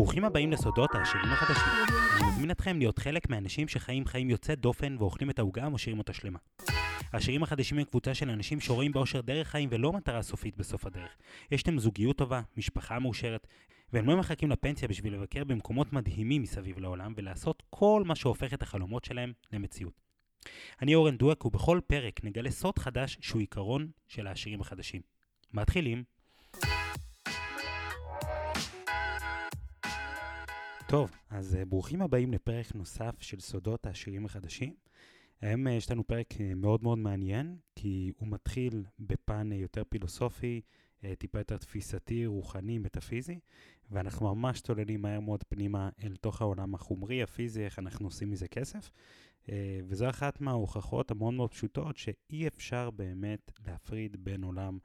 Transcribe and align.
ברוכים 0.00 0.24
הבאים 0.24 0.52
לסודות 0.52 0.94
העשירים 0.94 1.32
החדשים. 1.32 1.72
אני 2.16 2.28
מזמין 2.28 2.50
אתכם 2.50 2.78
להיות 2.78 2.98
חלק 2.98 3.30
מהאנשים 3.30 3.68
שחיים 3.68 4.06
חיים 4.06 4.30
יוצא 4.30 4.54
דופן 4.54 4.96
ואוכלים 4.98 5.30
את 5.30 5.38
העוגה 5.38 5.66
ומשאירים 5.66 5.98
אותה 5.98 6.12
שלמה. 6.12 6.38
העשירים 7.12 7.42
החדשים 7.42 7.78
הם 7.78 7.84
קבוצה 7.84 8.14
של 8.14 8.30
אנשים 8.30 8.60
שרואים 8.60 8.92
באושר 8.92 9.20
דרך 9.20 9.48
חיים 9.48 9.68
ולא 9.72 9.92
מטרה 9.92 10.22
סופית 10.22 10.56
בסוף 10.56 10.86
הדרך. 10.86 11.16
יש 11.50 11.66
להם 11.66 11.78
זוגיות 11.78 12.16
טובה, 12.16 12.40
משפחה 12.56 12.98
מאושרת, 12.98 13.46
והם 13.92 14.06
לא 14.06 14.16
מחכים 14.16 14.50
לפנסיה 14.50 14.88
בשביל 14.88 15.14
לבקר 15.14 15.44
במקומות 15.44 15.92
מדהימים 15.92 16.42
מסביב 16.42 16.78
לעולם 16.78 17.12
ולעשות 17.16 17.62
כל 17.70 18.02
מה 18.06 18.14
שהופך 18.14 18.54
את 18.54 18.62
החלומות 18.62 19.04
שלהם 19.04 19.32
למציאות. 19.52 20.00
אני 20.82 20.94
אורן 20.94 21.16
דואק 21.16 21.44
ובכל 21.44 21.80
פרק 21.86 22.24
נגלה 22.24 22.50
סוד 22.50 22.78
חדש 22.78 23.18
שהוא 23.20 23.40
עיקרון 23.40 23.90
של 24.08 24.26
העשירים 24.26 24.60
החדשים. 24.60 25.00
מתחילים. 25.54 26.04
טוב, 30.90 31.10
אז 31.30 31.58
uh, 31.60 31.64
ברוכים 31.64 32.02
הבאים 32.02 32.32
לפרק 32.32 32.74
נוסף 32.74 33.22
של 33.22 33.40
סודות 33.40 33.86
העשירים 33.86 34.24
החדשים. 34.24 34.74
היום 35.40 35.66
uh, 35.66 35.70
יש 35.70 35.90
לנו 35.90 36.06
פרק 36.06 36.32
uh, 36.32 36.36
מאוד 36.56 36.82
מאוד 36.82 36.98
מעניין, 36.98 37.56
כי 37.76 38.12
הוא 38.18 38.28
מתחיל 38.28 38.84
בפן 38.98 39.52
יותר 39.52 39.82
פילוסופי, 39.88 40.60
טיפה 41.18 41.38
יותר 41.38 41.56
תפיסתי, 41.56 42.26
רוחני, 42.26 42.78
מטאפיזי, 42.78 43.38
ואנחנו 43.90 44.34
ממש 44.34 44.60
צוללים 44.60 45.02
מהר 45.02 45.20
מאוד 45.20 45.44
פנימה 45.48 45.88
אל 46.04 46.16
תוך 46.16 46.40
העולם 46.40 46.74
החומרי, 46.74 47.22
הפיזי, 47.22 47.64
איך 47.64 47.78
אנחנו 47.78 48.06
עושים 48.06 48.30
מזה 48.30 48.48
כסף. 48.48 48.90
וזו 49.84 50.08
אחת 50.08 50.40
מההוכחות 50.40 51.10
המאוד 51.10 51.34
מאוד 51.34 51.50
פשוטות, 51.50 51.96
שאי 51.96 52.46
אפשר 52.46 52.90
באמת 52.90 53.52
להפריד 53.66 54.24
בין 54.24 54.44
עולם 54.44 54.78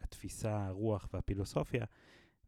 התפיסה, 0.00 0.66
הרוח 0.66 1.08
והפילוסופיה, 1.12 1.84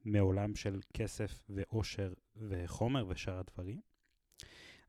מעולם 0.04 0.54
של 0.54 0.80
כסף 0.94 1.44
ועושר 1.48 2.12
וחומר 2.36 3.06
ושאר 3.08 3.38
הדברים. 3.38 3.80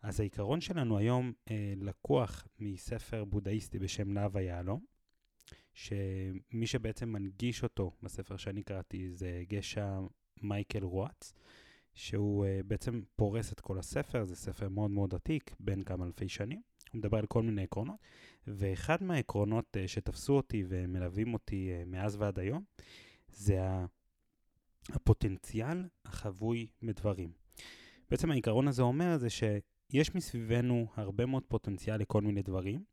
אז 0.02 0.20
העיקרון 0.20 0.62
שלנו 0.62 0.98
היום 0.98 1.34
אה, 1.52 1.74
לקוח 1.78 2.48
מספר 2.60 3.26
בודהיסטי 3.26 3.80
בשם 3.80 4.12
להב 4.12 4.38
היהלום, 4.38 4.86
שמי 5.74 6.68
שבעצם 6.68 7.10
מנגיש 7.10 7.64
אותו 7.64 7.92
בספר 8.04 8.38
שאני 8.38 8.64
קראתי 8.64 9.12
זה 9.12 9.44
גשה 9.48 10.00
מייקל 10.42 10.84
רואץ, 10.84 11.34
שהוא 11.94 12.46
אה, 12.46 12.60
בעצם 12.68 13.02
פורס 13.16 13.54
את 13.54 13.60
כל 13.60 13.80
הספר, 13.80 14.24
זה 14.24 14.36
ספר 14.36 14.70
מאוד 14.70 14.92
מאוד 14.92 15.16
עתיק, 15.16 15.56
בין 15.60 15.84
כמה 15.84 16.06
אלפי 16.06 16.30
שנים. 16.30 16.62
הוא 16.92 17.00
מדבר 17.00 17.18
על 17.18 17.26
כל 17.26 17.44
מיני 17.44 17.64
עקרונות, 17.64 18.00
ואחד 18.48 19.04
מהעקרונות 19.04 19.78
אה, 19.78 19.88
שתפסו 19.88 20.34
אותי 20.34 20.64
ומלווים 20.68 21.34
אותי 21.34 21.72
אה, 21.72 21.84
מאז 21.86 22.16
ועד 22.16 22.40
היום, 22.40 22.64
זה 23.30 23.60
הפוטנציאל 24.90 25.88
החבוי 26.06 26.68
בדברים. 26.84 27.32
בעצם 28.12 28.32
העיקרון 28.32 28.68
הזה 28.68 28.82
אומר 28.82 29.18
זה 29.18 29.28
שיש 29.30 30.16
מסביבנו 30.16 30.88
הרבה 30.96 31.26
מאוד 31.26 31.44
פוטנציאל 31.48 31.98
לכל 31.98 32.22
מיני 32.22 32.42
דברים, 32.42 32.84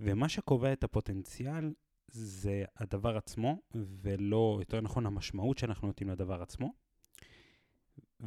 ומה 0.00 0.28
שקובע 0.28 0.72
את 0.72 0.84
הפוטנציאל 0.84 1.72
זה 2.08 2.64
הדבר 2.76 3.16
עצמו, 3.16 3.60
ולא, 3.74 4.56
יותר 4.60 4.80
נכון, 4.80 5.06
המשמעות 5.06 5.58
שאנחנו 5.58 5.86
נותנים 5.86 6.10
לדבר 6.10 6.42
עצמו. 6.42 6.72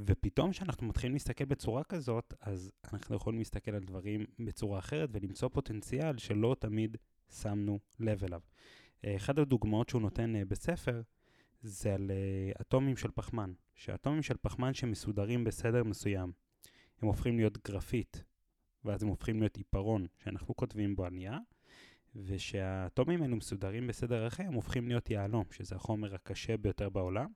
ופתאום 0.06 0.52
כשאנחנו 0.52 0.88
מתחילים 0.88 1.14
להסתכל 1.14 1.46
בצורה 1.46 1.84
כזאת, 1.84 2.34
אז 2.42 2.72
אנחנו 2.94 3.16
יכולים 3.16 3.40
להסתכל 3.40 3.72
על 3.72 3.84
דברים 3.84 4.26
בצורה 4.40 4.80
אחרת 4.80 5.10
ולמצוא 5.12 5.50
פוטנציאל 5.50 6.18
שלא 6.18 6.56
תמיד 6.60 6.98
שמנו 7.42 7.80
לב 8.00 8.24
אליו. 8.24 8.42
אחת 9.06 9.38
הדוגמאות 9.38 9.90
שהוא 9.90 10.02
נותן 10.02 10.36
אה, 10.36 10.46
בספר, 10.46 11.02
זה 11.62 11.94
על 11.94 12.12
uh, 12.12 12.62
אטומים 12.62 12.98
של 12.98 13.12
פחמן, 13.12 13.54
שאטומים 13.76 14.22
של 14.22 14.38
פחמן 14.42 14.74
שמסודרים 14.74 15.44
בסדר 15.44 15.84
מסוים, 15.84 16.32
הם 17.02 17.08
הופכים 17.08 17.38
להיות 17.38 17.68
גרפית, 17.68 18.24
ואז 18.86 19.04
הם 19.04 19.10
הופכים 19.10 19.40
להיות 19.40 19.58
עיפרון 19.58 20.08
שאנחנו 20.24 20.56
כותבים 20.56 20.96
בו 20.96 21.06
על 21.06 21.14
ושהאטומים 22.16 23.22
האלו 23.22 23.36
מסודרים 23.36 23.88
בסדר 23.88 24.28
אחר, 24.28 24.44
הם 24.44 24.54
הופכים 24.54 24.88
להיות 24.88 25.10
יהלום, 25.10 25.44
שזה 25.52 25.76
החומר 25.76 26.16
הקשה 26.16 26.58
ביותר 26.58 26.90
בעולם, 26.90 27.32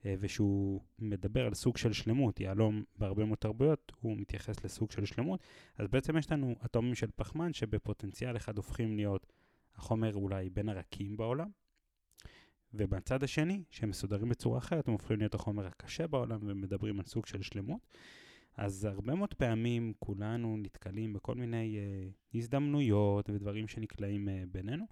uh, 0.00 0.04
ושהוא 0.20 0.80
מדבר 0.98 1.46
על 1.46 1.54
סוג 1.54 1.76
של 1.76 1.92
שלמות, 1.92 2.40
יהלום 2.40 2.84
בהרבה 2.98 3.24
מאוד 3.24 3.38
תרבויות, 3.38 3.92
הוא 4.00 4.16
מתייחס 4.16 4.64
לסוג 4.64 4.90
של 4.90 5.04
שלמות, 5.04 5.40
אז 5.78 5.88
בעצם 5.88 6.18
יש 6.18 6.32
לנו 6.32 6.54
אטומים 6.64 6.94
של 6.94 7.10
פחמן 7.16 7.52
שבפוטנציאל 7.52 8.36
אחד 8.36 8.56
הופכים 8.56 8.96
להיות 8.96 9.32
החומר 9.74 10.14
אולי 10.14 10.50
בין 10.50 10.68
הרכים 10.68 11.16
בעולם, 11.16 11.50
ובצד 12.74 13.22
השני, 13.22 13.62
שהם 13.70 13.90
מסודרים 13.90 14.28
בצורה 14.28 14.58
אחרת, 14.58 14.88
הם 14.88 14.92
הופכים 14.92 15.18
להיות 15.18 15.34
החומר 15.34 15.66
הקשה 15.66 16.06
בעולם 16.06 16.38
ומדברים 16.42 17.00
על 17.00 17.06
סוג 17.06 17.26
של 17.26 17.42
שלמות. 17.42 17.80
אז 18.58 18.84
הרבה 18.84 19.14
מאוד 19.14 19.34
פעמים 19.34 19.92
כולנו 19.98 20.56
נתקלים 20.56 21.12
בכל 21.12 21.34
מיני 21.34 21.78
uh, 21.78 22.38
הזדמנויות 22.38 23.30
ודברים 23.30 23.68
שנקלעים 23.68 24.28
uh, 24.28 24.30
בינינו, 24.52 24.84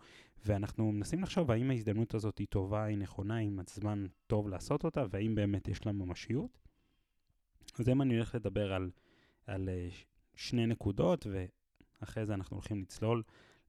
ואנחנו 0.44 0.92
מנסים 0.92 1.22
לחשוב 1.22 1.50
האם 1.50 1.70
ההזדמנות 1.70 2.15
הזאת 2.15 2.38
היא 2.38 2.47
טובה, 2.47 2.84
היא 2.84 2.98
נכונה, 2.98 3.38
אם 3.38 3.60
הזמן 3.69 4.06
טוב 4.26 4.48
לעשות 4.48 4.84
אותה, 4.84 5.04
והאם 5.10 5.34
באמת 5.34 5.69
יש 5.69 5.86
לה 5.86 5.92
ממשיות. 5.92 6.59
אז 7.78 7.88
היום 7.88 8.03
אני 8.03 8.15
הולך 8.15 8.34
לדבר 8.34 8.72
על, 8.72 8.91
על 9.47 9.69
uh, 9.69 9.94
שני 10.34 10.66
נקודות, 10.66 11.26
ואחרי 12.00 12.26
זה 12.26 12.34
אנחנו 12.34 12.56
הולכים 12.56 12.82
לצלול 12.82 13.22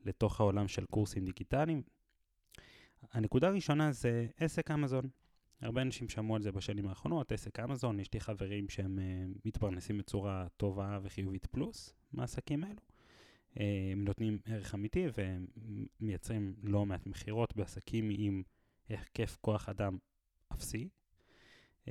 לתוך 0.06 0.40
העולם 0.40 0.67
של 0.67 0.85
קורסים 0.85 1.25
דיגיטליים, 1.25 1.81
הנקודה 3.13 3.47
הראשונה 3.47 3.91
זה 3.91 4.28
עסק 4.38 4.72
אמזון. 4.72 5.09
הרבה 5.62 5.81
אנשים 5.81 6.09
שמעו 6.09 6.35
על 6.35 6.41
זה 6.41 6.51
בשנים 6.51 6.88
האחרונות, 6.88 7.31
עסק 7.31 7.59
אמזון, 7.59 8.00
יש 8.00 8.13
לי 8.13 8.19
חברים 8.19 8.69
שהם 8.69 9.00
uh, 9.00 9.40
מתפרנסים 9.45 9.97
בצורה 9.97 10.47
טובה 10.57 11.00
וחיובית 11.03 11.46
פלוס 11.46 11.94
מהעסקים 12.13 12.63
האלו. 12.63 12.81
Uh, 13.53 13.59
הם 13.91 14.06
נותנים 14.06 14.40
ערך 14.46 14.75
אמיתי 14.75 15.06
ומייצרים 16.00 16.56
לא 16.63 16.85
מעט 16.85 17.07
מכירות 17.07 17.56
בעסקים 17.56 18.09
עם 18.17 18.44
היקף 18.90 19.38
כוח 19.41 19.69
אדם 19.69 19.97
אפסי. 20.53 20.90
Uh, 21.85 21.90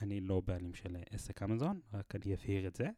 אני 0.00 0.20
לא 0.20 0.40
בעלים 0.40 0.74
של 0.74 0.96
עסק 1.10 1.42
אמזון, 1.42 1.80
רק 1.94 2.14
אני 2.16 2.34
אבהיר 2.34 2.66
את 2.66 2.74
זה. 2.76 2.88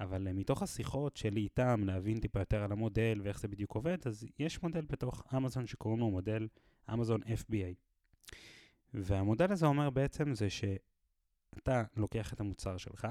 אבל 0.00 0.28
uh, 0.28 0.32
מתוך 0.32 0.62
השיחות 0.62 1.16
שלי 1.16 1.40
איתם, 1.40 1.82
להבין 1.84 2.20
טיפה 2.20 2.38
יותר 2.38 2.62
על 2.62 2.72
המודל 2.72 3.20
ואיך 3.24 3.40
זה 3.40 3.48
בדיוק 3.48 3.74
עובד, 3.74 3.98
אז 4.04 4.26
יש 4.38 4.62
מודל 4.62 4.84
בתוך 4.88 5.22
אמזון 5.36 5.66
שקוראים 5.66 6.00
לו 6.00 6.10
מודל 6.10 6.48
אמזון 6.92 7.20
FBA. 7.22 7.74
והמודל 8.94 9.52
הזה 9.52 9.66
אומר 9.66 9.90
בעצם 9.90 10.34
זה 10.34 10.50
שאתה 10.50 11.82
לוקח 11.96 12.32
את 12.32 12.40
המוצר 12.40 12.76
שלך, 12.76 13.08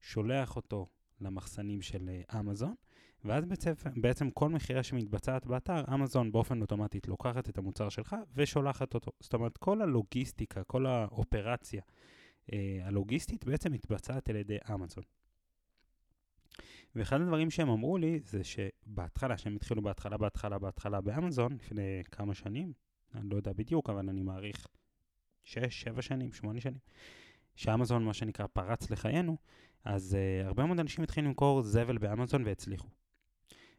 שולח 0.00 0.56
אותו 0.56 0.86
למחסנים 1.20 1.82
של 1.82 2.10
אמזון, 2.38 2.74
ואז 3.24 3.44
בעצם, 3.44 3.72
בעצם 3.96 4.30
כל 4.30 4.48
מכירה 4.48 4.82
שמתבצעת 4.82 5.46
באתר, 5.46 5.84
אמזון 5.94 6.32
באופן 6.32 6.60
אוטומטית 6.60 7.08
לוקחת 7.08 7.48
את 7.48 7.58
המוצר 7.58 7.88
שלך 7.88 8.16
ושולחת 8.34 8.94
אותו. 8.94 9.10
זאת 9.20 9.34
אומרת, 9.34 9.56
כל 9.56 9.82
הלוגיסטיקה, 9.82 10.64
כל 10.64 10.86
האופרציה 10.86 11.82
אה, 12.52 12.80
הלוגיסטית 12.82 13.44
בעצם 13.44 13.72
מתבצעת 13.72 14.28
על 14.30 14.36
ידי 14.36 14.58
אמזון. 14.74 15.04
ואחד 16.94 17.20
הדברים 17.20 17.50
שהם 17.50 17.68
אמרו 17.68 17.98
לי 17.98 18.20
זה 18.24 18.40
שבהתחלה, 18.44 19.38
שהם 19.38 19.56
התחילו 19.56 19.82
בהתחלה, 19.82 20.16
בהתחלה, 20.16 20.58
בהתחלה 20.58 21.00
באמזון, 21.00 21.52
לפני 21.52 22.02
כמה 22.10 22.34
שנים, 22.34 22.72
אני 23.14 23.28
לא 23.30 23.36
יודע 23.36 23.52
בדיוק, 23.52 23.90
אבל 23.90 24.08
אני 24.08 24.22
מעריך 24.22 24.66
6, 25.44 25.80
7 25.82 26.02
שנים, 26.02 26.32
8 26.32 26.60
שנים, 26.60 26.78
שאמזון, 27.54 28.04
מה 28.04 28.14
שנקרא, 28.14 28.46
פרץ 28.46 28.90
לחיינו, 28.90 29.36
אז 29.84 30.16
uh, 30.16 30.46
הרבה 30.46 30.66
מאוד 30.66 30.80
אנשים 30.80 31.04
התחילו 31.04 31.28
למכור 31.28 31.62
זבל 31.62 31.98
באמזון 31.98 32.44
והצליחו. 32.44 32.88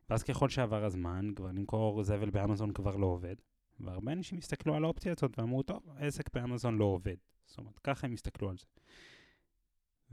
ואז 0.09 0.23
ככל 0.23 0.49
שעבר 0.49 0.85
הזמן, 0.85 1.31
כבר 1.35 1.51
למכור 1.51 2.03
זבל 2.03 2.29
באמזון 2.29 2.73
כבר 2.73 2.95
לא 2.95 3.05
עובד, 3.05 3.35
והרבה 3.79 4.11
אנשים 4.11 4.37
הסתכלו 4.37 4.75
על 4.75 4.83
האופציה 4.83 5.13
הזאת 5.17 5.39
ואמרו, 5.39 5.63
טוב, 5.63 5.83
העסק 5.97 6.33
באמזון 6.33 6.77
לא 6.77 6.85
עובד. 6.85 7.15
זאת 7.45 7.57
אומרת, 7.57 7.79
ככה 7.79 8.07
הם 8.07 8.13
הסתכלו 8.13 8.49
על 8.49 8.57
זה. 8.57 8.65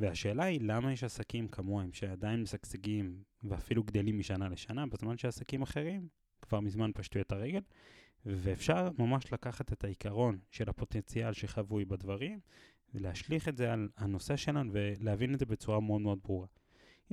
והשאלה 0.00 0.44
היא 0.44 0.60
למה 0.62 0.92
יש 0.92 1.04
עסקים 1.04 1.48
כמוהם 1.48 1.92
שעדיין 1.92 2.42
משגשגים 2.42 3.22
ואפילו 3.42 3.82
גדלים 3.82 4.18
משנה 4.18 4.48
לשנה, 4.48 4.86
בזמן 4.86 5.18
שעסקים 5.18 5.62
אחרים 5.62 6.08
כבר 6.42 6.60
מזמן 6.60 6.90
פשטו 6.94 7.20
את 7.20 7.32
הרגל, 7.32 7.60
ואפשר 8.26 8.90
ממש 8.98 9.32
לקחת 9.32 9.72
את 9.72 9.84
העיקרון 9.84 10.38
של 10.50 10.68
הפוטנציאל 10.68 11.32
שחבוי 11.32 11.84
בדברים, 11.84 12.40
ולהשליך 12.94 13.48
את 13.48 13.56
זה 13.56 13.72
על 13.72 13.88
הנושא 13.96 14.36
שלנו 14.36 14.72
ולהבין 14.72 15.34
את 15.34 15.38
זה 15.38 15.46
בצורה 15.46 15.80
מאוד 15.80 16.00
מאוד 16.00 16.18
ברורה. 16.24 16.46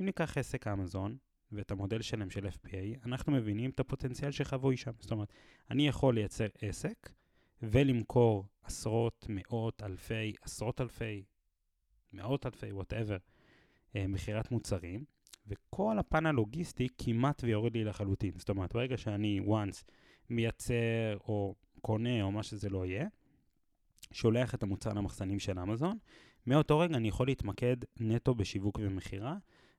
אם 0.00 0.04
ניקח 0.04 0.38
עסק 0.38 0.66
אמזון 0.66 1.16
ואת 1.52 1.70
המודל 1.70 2.02
שלהם 2.02 2.30
של 2.30 2.46
FPA, 2.46 3.06
אנחנו 3.06 3.32
מבינים 3.32 3.70
את 3.70 3.80
הפוטנציאל 3.80 4.30
שחבוי 4.30 4.76
שם. 4.76 4.92
זאת 5.00 5.10
אומרת, 5.10 5.32
אני 5.70 5.88
יכול 5.88 6.14
לייצר 6.14 6.46
עסק 6.60 7.10
ולמכור 7.62 8.46
עשרות, 8.62 9.26
מאות, 9.28 9.82
אלפי, 9.82 10.32
עשרות 10.42 10.80
אלפי, 10.80 11.24
מאות 12.12 12.46
אלפי, 12.46 12.72
whatever, 12.72 13.16
אה, 13.96 14.06
מכירת 14.06 14.50
מוצרים, 14.50 15.04
וכל 15.46 15.98
הפן 15.98 16.26
הלוגיסטי 16.26 16.88
כמעט 16.98 17.44
ויורד 17.44 17.76
לי 17.76 17.84
לחלוטין. 17.84 18.32
זאת 18.36 18.48
אומרת, 18.48 18.72
ברגע 18.74 18.96
שאני 18.96 19.40
once 19.46 19.90
מייצר 20.30 21.16
או 21.18 21.54
קונה 21.80 22.22
או 22.22 22.32
מה 22.32 22.42
שזה 22.42 22.68
לא 22.68 22.86
יהיה, 22.86 23.06
שולח 24.12 24.54
את 24.54 24.62
המוצר 24.62 24.92
למחסנים 24.92 25.38
של 25.38 25.58
אמזון, 25.58 25.98
מאותו 26.46 26.78
רגע 26.78 26.96
אני 26.96 27.08
יכול 27.08 27.26
להתמקד 27.26 27.76
נטו 28.00 28.34
בשיווק 28.34 28.78
ומכירה, 28.82 29.36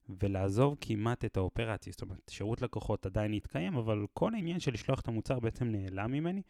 ולעזוב 0.09 0.77
כמעט 0.81 1.25
את 1.25 1.37
האופרציה. 1.37 1.91
זאת 1.91 2.01
אומרת, 2.01 2.29
שירות 2.29 2.61
לקוחות 2.61 3.05
עדיין 3.05 3.33
יתקיים, 3.33 3.77
אבל 3.77 4.05
כל 4.13 4.33
העניין 4.33 4.59
של 4.59 4.73
לשלוח 4.73 4.99
את 4.99 5.07
המוצר 5.07 5.39
בעצם 5.39 5.65
נעלם 5.65 6.11
ממני, 6.11 6.41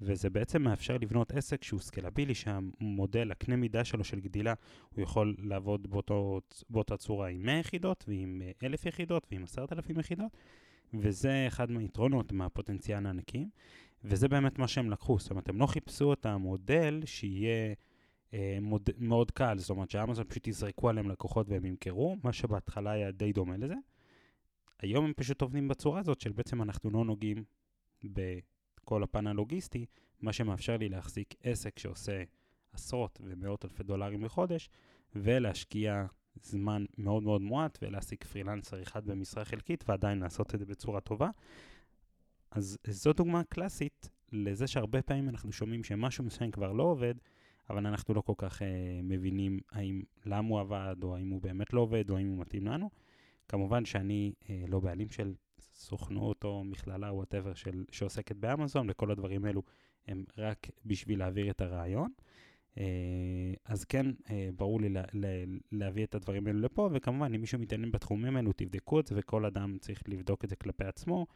וזה 0.00 0.30
בעצם 0.30 0.62
מאפשר 0.62 0.96
לבנות 1.00 1.32
עסק 1.32 1.64
שהוא 1.64 1.80
סקלבילי, 1.80 2.34
שהמודל, 2.34 3.30
הקנה 3.30 3.56
מידה 3.56 3.84
שלו 3.84 4.04
של 4.04 4.20
גדילה, 4.20 4.54
הוא 4.94 5.02
יכול 5.02 5.36
לעבוד 5.38 5.90
באותו, 5.90 6.40
באותה 6.70 6.96
צורה 6.96 7.28
עם 7.28 7.42
100 7.42 7.58
יחידות, 7.58 8.04
ועם 8.08 8.42
1,000 8.62 8.86
יחידות, 8.86 9.26
ועם 9.30 9.42
10,000 9.42 9.98
יחידות, 9.98 10.36
וזה 10.94 11.44
אחד 11.46 11.70
מהיתרונות 11.70 12.32
מהפוטנציאל 12.32 13.06
הענקים, 13.06 13.48
וזה 14.04 14.28
באמת 14.28 14.58
מה 14.58 14.68
שהם 14.68 14.90
לקחו. 14.90 15.18
זאת 15.18 15.30
אומרת, 15.30 15.48
הם 15.48 15.58
לא 15.58 15.66
חיפשו 15.66 16.12
את 16.12 16.26
המודל 16.26 17.02
שיהיה... 17.04 17.74
אה, 18.34 18.58
מוד, 18.60 18.90
מאוד 18.98 19.30
קל, 19.30 19.58
זאת 19.58 19.70
אומרת 19.70 19.90
שאמזון 19.90 20.24
פשוט 20.24 20.46
יזרקו 20.46 20.88
עליהם 20.88 21.10
לקוחות 21.10 21.48
והם 21.48 21.64
ימכרו, 21.64 22.16
מה 22.24 22.32
שבהתחלה 22.32 22.90
היה 22.90 23.10
די 23.10 23.32
דומה 23.32 23.56
לזה. 23.56 23.74
היום 24.78 25.04
הם 25.04 25.12
פשוט 25.16 25.42
עובדים 25.42 25.68
בצורה 25.68 26.00
הזאת 26.00 26.20
של 26.20 26.32
בעצם 26.32 26.62
אנחנו 26.62 26.90
לא 26.90 27.04
נוגעים 27.04 27.44
בכל 28.90 29.02
הפן 29.02 29.26
הלוגיסטי, 29.26 29.86
מה 30.20 30.32
שמאפשר 30.32 30.76
לי 30.76 30.88
להחזיק 30.88 31.34
עסק 31.42 31.78
שעושה 31.78 32.22
עשרות 32.72 33.20
ומאות 33.24 33.64
אלפי 33.64 33.82
דולרים 33.82 34.24
לחודש, 34.24 34.70
ולהשקיע 35.14 36.06
זמן 36.42 36.84
מאוד 36.98 37.22
מאוד 37.22 37.42
מועט 37.42 37.78
ולהעסיק 37.82 38.24
פרילנסר 38.24 38.82
אחד 38.82 39.06
במשרה 39.06 39.44
חלקית 39.44 39.84
ועדיין 39.88 40.18
לעשות 40.18 40.54
את 40.54 40.60
זה 40.60 40.66
בצורה 40.66 41.00
טובה. 41.00 41.30
אז 42.50 42.78
זו 42.86 43.12
דוגמה 43.12 43.44
קלאסית 43.44 44.10
לזה 44.32 44.66
שהרבה 44.66 45.02
פעמים 45.02 45.28
אנחנו 45.28 45.52
שומעים 45.52 45.84
שמשהו 45.84 46.24
מסוים 46.24 46.50
כבר 46.50 46.72
לא 46.72 46.82
עובד, 46.82 47.14
אבל 47.70 47.86
אנחנו 47.86 48.14
לא 48.14 48.20
כל 48.20 48.34
כך 48.36 48.62
אה, 48.62 49.00
מבינים 49.02 49.60
האם, 49.72 50.02
למה 50.26 50.48
הוא 50.48 50.60
עבד, 50.60 50.96
או 51.02 51.16
האם 51.16 51.30
הוא 51.30 51.42
באמת 51.42 51.72
לא 51.72 51.80
עובד, 51.80 52.10
או 52.10 52.16
האם 52.16 52.28
הוא 52.28 52.38
מתאים 52.38 52.66
לנו. 52.66 52.90
כמובן 53.48 53.84
שאני 53.84 54.32
אה, 54.50 54.64
לא 54.68 54.80
בעלים 54.80 55.10
של 55.10 55.34
סוכנות 55.80 56.44
או 56.44 56.64
מכללה, 56.64 57.12
וואטאבר, 57.12 57.52
שעוסקת 57.90 58.36
באמזון, 58.36 58.86
וכל 58.90 59.10
הדברים 59.10 59.44
האלו 59.44 59.62
הם 60.08 60.24
רק 60.38 60.66
בשביל 60.86 61.18
להעביר 61.18 61.50
את 61.50 61.60
הרעיון. 61.60 62.10
אה, 62.78 63.54
אז 63.64 63.84
כן, 63.84 64.06
אה, 64.30 64.48
ברור 64.56 64.80
לי 64.80 64.88
לה, 64.88 65.02
לה, 65.12 65.28
להביא 65.72 66.04
את 66.04 66.14
הדברים 66.14 66.46
האלו 66.46 66.60
לפה, 66.60 66.90
וכמובן, 66.92 67.34
אם 67.34 67.40
מישהו 67.40 67.58
מתעניין 67.58 67.92
בתחומים 67.92 68.36
האלו, 68.36 68.52
תבדקו 68.52 69.00
את 69.00 69.06
זה, 69.06 69.14
וכל 69.18 69.44
אדם 69.44 69.76
צריך 69.80 70.02
לבדוק 70.08 70.44
את 70.44 70.50
זה 70.50 70.56
כלפי 70.56 70.84
עצמו. 70.84 71.26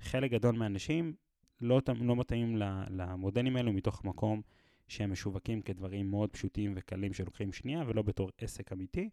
חלק 0.00 0.30
גדול 0.30 0.54
מהאנשים 0.54 1.14
לא, 1.60 1.80
לא 2.00 2.16
מתאים 2.16 2.56
למודלים 2.90 3.56
האלו 3.56 3.72
מתוך 3.72 4.04
מקום 4.04 4.42
שהם 4.88 5.12
משווקים 5.12 5.62
כדברים 5.62 6.10
מאוד 6.10 6.30
פשוטים 6.30 6.72
וקלים 6.76 7.12
שלוקחים 7.12 7.52
שנייה, 7.52 7.84
ולא 7.86 8.02
בתור 8.02 8.30
עסק 8.38 8.72
אמיתי, 8.72 9.10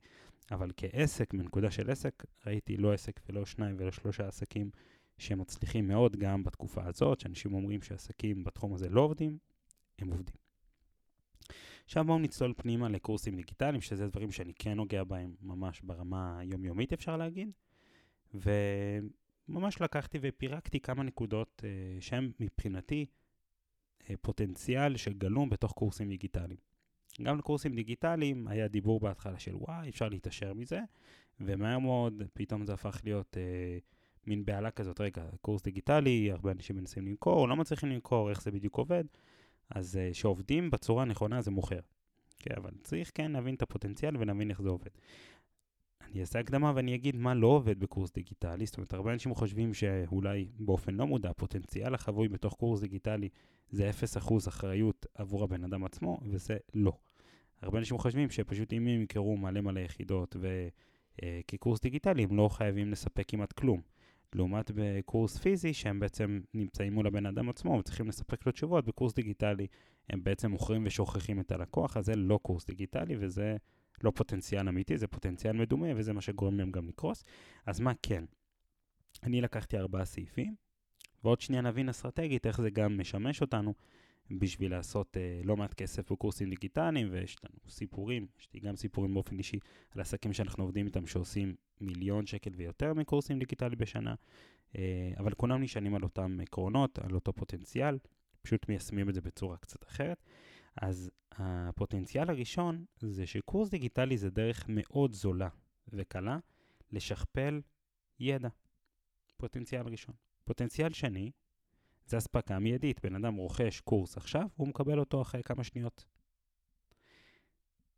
אבל 0.52 0.72
כעסק, 0.78 1.34
מנקודה 1.34 1.72
של 1.72 1.90
עסק, 1.90 2.24
ראיתי 2.46 2.78
לא 2.78 2.94
עסק 2.94 3.20
ולא 3.30 3.46
שניים 3.46 3.76
ולא 3.80 3.92
שלושה 3.92 4.28
עסקים 4.28 4.70
שמצליחים 5.18 5.88
מאוד 5.88 6.16
גם 6.16 6.44
בתקופה 6.44 6.86
הזאת, 6.86 7.20
שאנשים 7.20 7.54
אומרים 7.54 7.82
שעסקים 7.82 8.44
בתחום 8.44 8.74
הזה 8.74 8.90
לא 8.90 9.02
עובדים, 9.02 9.38
הם 10.00 10.12
עובדים. 10.12 10.36
עכשיו 11.86 12.04
בואו 12.06 12.20
נצלול 12.20 12.54
פנימה 12.58 12.90
לקורסים 12.90 13.36
דיגיטליים, 13.36 13.82
שזה 13.82 14.08
דברים 14.08 14.32
שאני 14.32 14.54
כן 14.54 14.74
נוגע 14.74 15.04
בהם 15.04 15.36
ממש 15.42 15.82
ברמה 15.82 16.40
היומיומית 16.40 16.94
אפשר 16.94 17.18
להגיד, 17.18 17.52
וממש 18.34 19.82
לקחתי 19.82 20.20
ופירקתי 20.22 20.80
כמה 20.80 21.04
נקודות 21.04 21.62
uh, 21.64 22.02
שהן 22.02 22.32
מבחינתי 22.40 23.06
אה, 24.10 24.16
פוטנציאל 24.22 24.98
שגלום 24.98 25.50
בתוך 25.50 25.72
קורסים 25.72 26.10
דיגיטליים. 26.10 26.58
גם 27.22 27.38
לקורסים 27.38 27.76
דיגיטליים 27.76 28.48
היה 28.48 28.68
דיבור 28.68 29.00
בהתחלה 29.00 29.40
של 29.40 29.56
וואי, 29.56 29.90
אפשר 29.90 30.10
להתעשר 30.10 30.54
מזה, 30.54 30.80
ומהר 31.40 31.80
מאוד 31.80 32.24
פתאום 32.34 32.66
זה 32.66 32.74
הפך 32.74 33.02
להיות 33.04 33.38
אה, 33.38 33.78
מין 34.28 34.46
בהלה 34.46 34.72
כזאת, 34.72 35.02
רגע, 35.02 35.24
קורס 35.42 35.62
דיגיטלי, 35.62 36.32
הרבה 36.32 36.52
אנשים 36.52 36.76
מנסים 36.76 37.08
למכור, 37.08 37.48
לא 37.48 37.56
מצליחים 37.56 37.90
למכור, 37.90 38.30
איך 38.30 38.42
זה 38.42 38.52
בדיוק 38.52 38.78
עובד, 38.78 39.04
אז 39.70 39.98
אה, 39.98 40.10
שעובדים 40.14 40.72
בצורה 40.72 41.04
הנכונה 41.04 41.42
זה 41.42 41.52
מוכר. 41.52 41.80
כן, 42.40 42.54
אבל 42.58 42.72
צריך 42.84 43.12
כן 43.14 43.32
להבין 43.32 43.56
את 43.56 43.62
הפוטנציאל 43.62 44.18
ולהבין 44.18 44.50
איך 44.50 44.62
זה 44.62 44.70
עובד. 44.70 44.92
אני 46.12 46.22
אעשה 46.22 46.40
הקדמה 46.40 46.72
ואני 46.76 46.96
אגיד 46.96 47.16
מה 47.16 47.34
לא 47.34 47.48
עובד 47.48 47.80
בקורס 47.80 48.14
דיגיטלי, 48.14 48.66
זאת 48.66 48.78
אומרת, 48.78 48.94
הרבה 48.94 49.14
אנשים 49.14 49.34
חושבים 49.34 49.74
שאולי 49.74 50.48
באופן 50.60 50.94
לא 50.94 51.08
מודע, 51.08 51.30
הפוטנציאל 51.30 51.94
החבוי 51.94 52.28
בתוך 52.28 52.54
קורס 52.54 52.82
דיגיטלי 52.82 53.30
זה 53.70 53.92
0% 54.24 54.48
אחריות 54.48 55.06
עבור 55.16 55.44
הבן 55.44 55.64
אדם 55.64 55.84
עצמו, 55.84 56.20
וזה 56.24 56.58
לא. 56.74 56.98
הרבה 57.62 57.80
אנשים 57.80 57.98
חושבים 57.98 58.30
שפשוט 58.30 58.74
אם 58.74 58.88
הם 58.88 59.02
יקראו 59.02 59.38
מלא 59.38 59.62
מלא 59.62 59.80
יחידות 59.80 60.36
וכקורס 60.40 61.80
אה, 61.80 61.84
דיגיטלי, 61.84 62.24
הם 62.24 62.38
לא 62.38 62.50
חייבים 62.50 62.92
לספק 62.92 63.26
כמעט 63.28 63.52
כלום. 63.52 63.82
לעומת 64.36 64.72
בקורס 64.76 65.38
פיזי, 65.38 65.74
שהם 65.74 66.00
בעצם 66.00 66.42
נמצאים 66.54 66.94
מול 66.94 67.08
הבן 67.08 67.26
אדם 67.26 67.50
עצמו 67.50 67.72
וצריכים 67.72 68.08
לספק 68.08 68.46
לו 68.46 68.52
תשובות, 68.52 68.86
בקורס 68.86 69.14
דיגיטלי 69.14 69.68
הם 70.10 70.24
בעצם 70.24 70.52
מוכרים 70.52 70.84
ושוכחים 70.86 71.40
את 71.40 71.52
הלקוח, 71.52 71.98
אז 71.98 72.06
זה 72.06 72.16
לא 72.16 72.40
קורס 72.42 72.66
דיגיטלי 72.66 73.16
וזה 73.20 73.58
לא 74.04 74.12
פוטנציאל 74.16 74.68
אמיתי, 74.68 74.98
זה 74.98 75.08
פוטנציאל 75.08 75.54
מדומה 75.54 75.88
וזה 75.96 76.14
מה 76.14 76.22
שגורם 76.22 76.58
להם 76.58 76.72
גם 76.72 76.88
לקרוס. 76.88 77.24
אז 77.66 77.80
מה 77.80 77.92
כן? 78.02 78.24
אני 79.24 79.42
לקחתי 79.42 79.78
ארבעה 79.78 80.06
סעיפים, 80.06 80.56
ועוד 81.24 81.42
שנייה 81.42 81.62
נבין 81.62 81.90
אסטרטגית 81.90 82.48
איך 82.48 82.62
זה 82.62 82.70
גם 82.70 82.98
משמש 82.98 83.42
אותנו 83.42 83.74
בשביל 84.32 84.72
לעשות 84.72 85.18
אה, 85.18 85.42
לא 85.44 85.58
מעט 85.58 85.74
כסף 85.74 86.12
בקורסים 86.12 86.50
דיגיטליים, 86.50 87.08
ויש 87.12 87.36
לנו 87.44 87.60
סיפורים, 87.70 88.28
יש 88.40 88.48
לי 88.54 88.60
גם 88.60 88.76
סיפורים 88.76 89.14
באופן 89.14 89.38
אישי 89.38 89.60
על 89.96 90.02
עסקים 90.02 90.34
שאנחנו 90.34 90.64
עובדים 90.64 90.86
איתם 90.86 91.08
שעושים 91.08 91.56
מיליון 91.82 92.26
שקל 92.26 92.52
ויותר 92.56 92.94
מקורסים 92.94 93.40
דיגיטליים 93.40 93.78
בשנה, 93.78 94.16
אה, 94.78 95.12
אבל 95.18 95.34
כולם 95.34 95.64
נשענים 95.64 95.96
על 95.96 96.04
אותם 96.04 96.40
עקרונות, 96.42 97.00
על 97.00 97.16
אותו 97.16 97.34
פוטנציאל, 97.34 97.98
פשוט 98.42 98.70
מיישמים 98.70 99.10
את 99.10 99.14
זה 99.14 99.22
בצורה 99.22 99.58
קצת 99.58 99.84
אחרת. 99.84 100.24
אז 100.82 101.12
הפוטנציאל 101.32 102.30
הראשון 102.30 102.86
זה 103.00 103.28
שקורס 103.28 103.70
דיגיטלי 103.70 104.18
זה 104.18 104.30
דרך 104.30 104.66
מאוד 104.70 105.14
זולה 105.14 105.50
וקלה 105.88 106.38
לשכפל 106.92 107.62
ידע. 108.20 108.50
פוטנציאל 109.38 109.88
ראשון. 109.88 110.16
פוטנציאל 110.44 110.94
שני, 110.94 111.32
זה 112.06 112.18
אספקה 112.18 112.60
מיידית. 112.60 113.06
בן 113.06 113.16
אדם 113.16 113.36
רוכש 113.36 113.80
קורס 113.80 114.18
עכשיו, 114.18 114.48
הוא 114.56 114.68
מקבל 114.68 115.00
אותו 115.00 115.22
אחרי 115.22 115.44
כמה 115.44 115.64
שניות. 115.64 116.06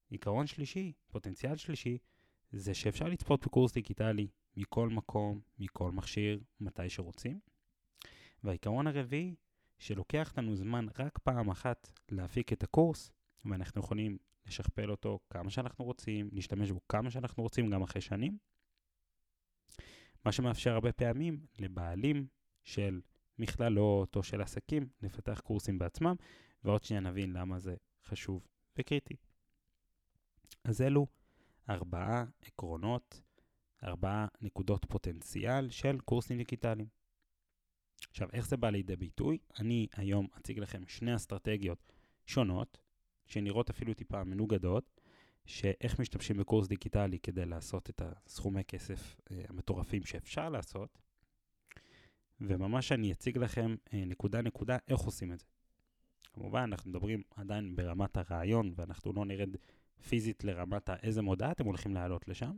עיקרון 0.10 0.48
שלישי, 0.48 0.94
פוטנציאל 1.08 1.56
שלישי, 1.56 1.98
זה 2.54 2.74
שאפשר 2.74 3.06
לצפות 3.06 3.46
בקורס 3.46 3.74
דיגיטלי 3.74 4.28
מכל 4.58 4.90
מקום, 4.90 5.40
מכל 5.60 5.92
מכשיר, 5.92 6.40
מתי 6.60 6.90
שרוצים. 6.90 7.40
והעיקרון 8.44 8.88
הרביעי, 8.88 9.36
שלוקח 9.78 10.34
לנו 10.38 10.56
זמן 10.56 10.86
רק 11.00 11.18
פעם 11.18 11.50
אחת 11.50 11.92
להפיק 12.10 12.54
את 12.54 12.64
הקורס, 12.64 13.12
ואנחנו 13.46 13.82
יכולים 13.82 14.18
לשכפל 14.46 14.92
אותו 14.92 15.20
כמה 15.30 15.50
שאנחנו 15.50 15.86
רוצים, 15.86 16.30
להשתמש 16.32 16.72
בו 16.72 16.80
כמה 16.90 17.12
שאנחנו 17.12 17.44
רוצים, 17.44 17.70
גם 17.70 17.82
אחרי 17.82 18.02
שנים. 18.02 18.38
מה 20.26 20.32
שמאפשר 20.32 20.74
הרבה 20.74 20.92
פעמים 20.92 21.46
לבעלים 21.60 22.28
של 22.64 23.02
מכללות 23.40 24.16
או 24.16 24.24
של 24.24 24.42
עסקים 24.42 24.90
לפתח 25.02 25.40
קורסים 25.40 25.80
בעצמם, 25.80 26.16
ועוד 26.64 26.84
שנייה 26.84 27.02
נבין 27.02 27.34
למה 27.34 27.60
זה 27.60 27.76
חשוב 28.06 28.48
וקריטי. 28.78 29.16
אז 30.64 30.82
אלו 30.82 31.08
ארבעה 31.70 32.26
עקרונות, 32.42 33.22
ארבעה 33.84 34.28
נקודות 34.42 34.86
פוטנציאל 34.86 35.70
של 35.70 36.00
קורסים 36.00 36.38
דיגיטליים. 36.38 36.88
עכשיו, 38.10 38.30
איך 38.34 38.48
זה 38.48 38.58
בא 38.58 38.70
לידי 38.70 38.96
ביטוי? 38.96 39.38
אני 39.60 39.88
היום 39.94 40.28
אציג 40.38 40.60
לכם 40.60 40.88
שני 40.88 41.16
אסטרטגיות 41.16 41.94
שונות, 42.26 42.78
שנראות 43.26 43.70
אפילו 43.70 43.94
טיפה 43.94 44.24
מנוגדות, 44.24 45.02
שאיך 45.46 46.00
משתמשים 46.00 46.38
בקורס 46.38 46.68
דיגיטלי 46.68 47.20
כדי 47.20 47.46
לעשות 47.46 47.90
את 47.90 48.02
הסכומי 48.06 48.64
כסף 48.64 49.16
אה, 49.32 49.42
המטורפים 49.50 50.06
שאפשר 50.06 50.50
לעשות, 50.50 50.98
וממש 52.42 52.92
אני 52.92 53.12
אציג 53.12 53.38
לכם 53.38 53.76
אה, 53.94 54.06
נקודה 54.06 54.42
נקודה 54.42 54.78
איך 54.88 55.00
עושים 55.00 55.32
את 55.32 55.40
זה. 55.40 55.46
כמובן, 56.34 56.60
אנחנו 56.60 56.90
מדברים 56.90 57.22
עדיין 57.36 57.76
ברמת 57.76 58.18
הרעיון, 58.18 58.74
ואנחנו 58.76 59.14
לא 59.14 59.26
נרד 59.26 59.50
פיזית 60.08 60.44
לרמת 60.44 60.90
איזה 60.90 61.22
מודעה 61.22 61.52
אתם 61.52 61.66
הולכים 61.66 61.94
לעלות 61.94 62.28
לשם, 62.28 62.52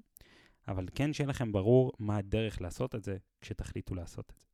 אבל 0.68 0.86
כן 0.96 1.14
שיהיה 1.14 1.30
לכם 1.30 1.52
ברור 1.52 1.92
מה 2.00 2.18
הדרך 2.18 2.62
לעשות 2.62 2.96
את 2.96 3.04
זה 3.04 3.18
כשתחליטו 3.42 3.96
לעשות 3.96 4.32
את 4.32 4.40
זה. 4.40 4.46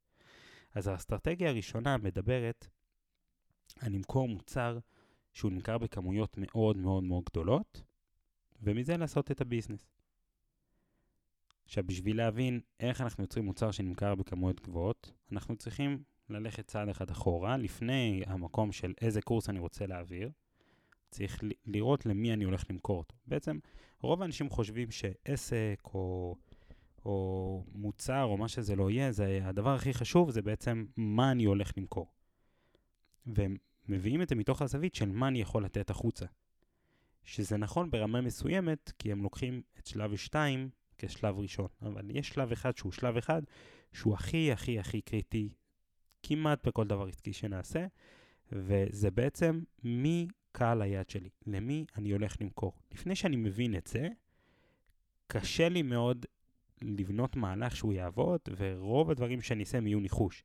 אז 0.76 0.88
האסטרטגיה 0.88 1.50
הראשונה 1.50 1.98
מדברת 1.98 2.68
על 3.80 3.92
למכור 3.92 4.28
מוצר 4.28 4.80
שהוא 5.34 5.52
נמכר 5.52 5.78
בכמויות 5.78 6.36
מאוד 6.38 6.78
מאוד 6.78 7.04
מאוד 7.04 7.24
גדולות, 7.24 7.84
ומזה 8.64 8.98
לעשות 8.98 9.32
את 9.32 9.42
הביזנס. 9.42 9.92
עכשיו, 11.66 11.84
בשביל 11.88 12.18
להבין 12.18 12.60
איך 12.80 13.02
אנחנו 13.02 13.24
יוצרים 13.24 13.46
מוצר 13.46 13.72
שנמכר 13.72 14.16
בכמויות 14.16 14.62
גבוהות, 14.62 15.12
אנחנו 15.32 15.56
צריכים 15.56 16.04
ללכת 16.30 16.68
צעד 16.68 16.90
אחד 16.90 17.10
אחורה, 17.12 17.58
לפני 17.58 18.24
המקום 18.28 18.72
של 18.72 18.94
איזה 19.02 19.22
קורס 19.22 19.50
אני 19.50 19.60
רוצה 19.60 19.88
להעביר. 19.88 20.32
צריך 21.12 21.44
לראות 21.66 22.06
למי 22.06 22.34
אני 22.34 22.44
הולך 22.44 22.64
למכור 22.70 22.98
אותו. 22.98 23.16
בעצם, 23.28 23.60
רוב 24.00 24.22
האנשים 24.22 24.50
חושבים 24.50 24.92
שעסק 24.92 25.80
או, 25.86 26.36
או 27.06 27.66
מוצר 27.74 28.24
או 28.24 28.38
מה 28.38 28.48
שזה 28.48 28.76
לא 28.76 28.92
יהיה, 28.92 29.12
זה 29.12 29.40
הדבר 29.44 29.76
הכי 29.76 29.94
חשוב 29.94 30.32
זה 30.32 30.42
בעצם 30.42 30.86
מה 30.98 31.32
אני 31.32 31.46
הולך 31.46 31.72
למכור. 31.78 32.12
והם 33.26 33.58
מביאים 33.88 34.22
את 34.22 34.30
זה 34.30 34.36
מתוך 34.36 34.62
הזווית 34.62 34.96
של 34.96 35.12
מה 35.12 35.28
אני 35.28 35.42
יכול 35.42 35.66
לתת 35.66 35.90
החוצה. 35.90 36.26
שזה 37.24 37.58
נכון 37.58 37.92
ברמה 37.92 38.22
מסוימת, 38.22 38.92
כי 39.00 39.12
הם 39.12 39.24
לוקחים 39.24 39.62
את 39.80 39.88
שלב 39.88 40.16
2 40.16 40.70
כשלב 40.98 41.40
ראשון. 41.40 41.68
אבל 41.82 42.12
יש 42.18 42.30
שלב 42.30 42.52
אחד 42.52 42.78
שהוא 42.78 42.92
שלב 42.92 43.18
אחד, 43.18 43.42
שהוא 43.94 44.14
הכי 44.14 44.52
הכי 44.52 44.80
הכי 44.80 45.02
קריטי 45.02 45.50
כמעט 46.24 46.68
בכל 46.68 46.88
דבר 46.88 47.08
עסקי 47.08 47.34
שנעשה, 47.34 47.88
וזה 48.52 49.12
בעצם 49.12 49.62
מי 49.84 50.28
קהל 50.52 50.82
היד 50.82 51.10
שלי, 51.10 51.30
למי 51.48 51.86
אני 51.98 52.12
הולך 52.12 52.36
למכור. 52.42 52.74
לפני 52.92 53.16
שאני 53.16 53.36
מבין 53.36 53.76
את 53.76 53.88
זה, 53.88 54.08
קשה 55.28 55.70
לי 55.70 55.82
מאוד 55.82 56.26
לבנות 56.82 57.36
מהלך 57.36 57.76
שהוא 57.76 57.94
יעבוד, 57.94 58.40
ורוב 58.58 59.12
הדברים 59.12 59.42
שאני 59.42 59.64
אעשה 59.64 59.78
יהיו 59.78 60.00
ניחוש, 60.00 60.44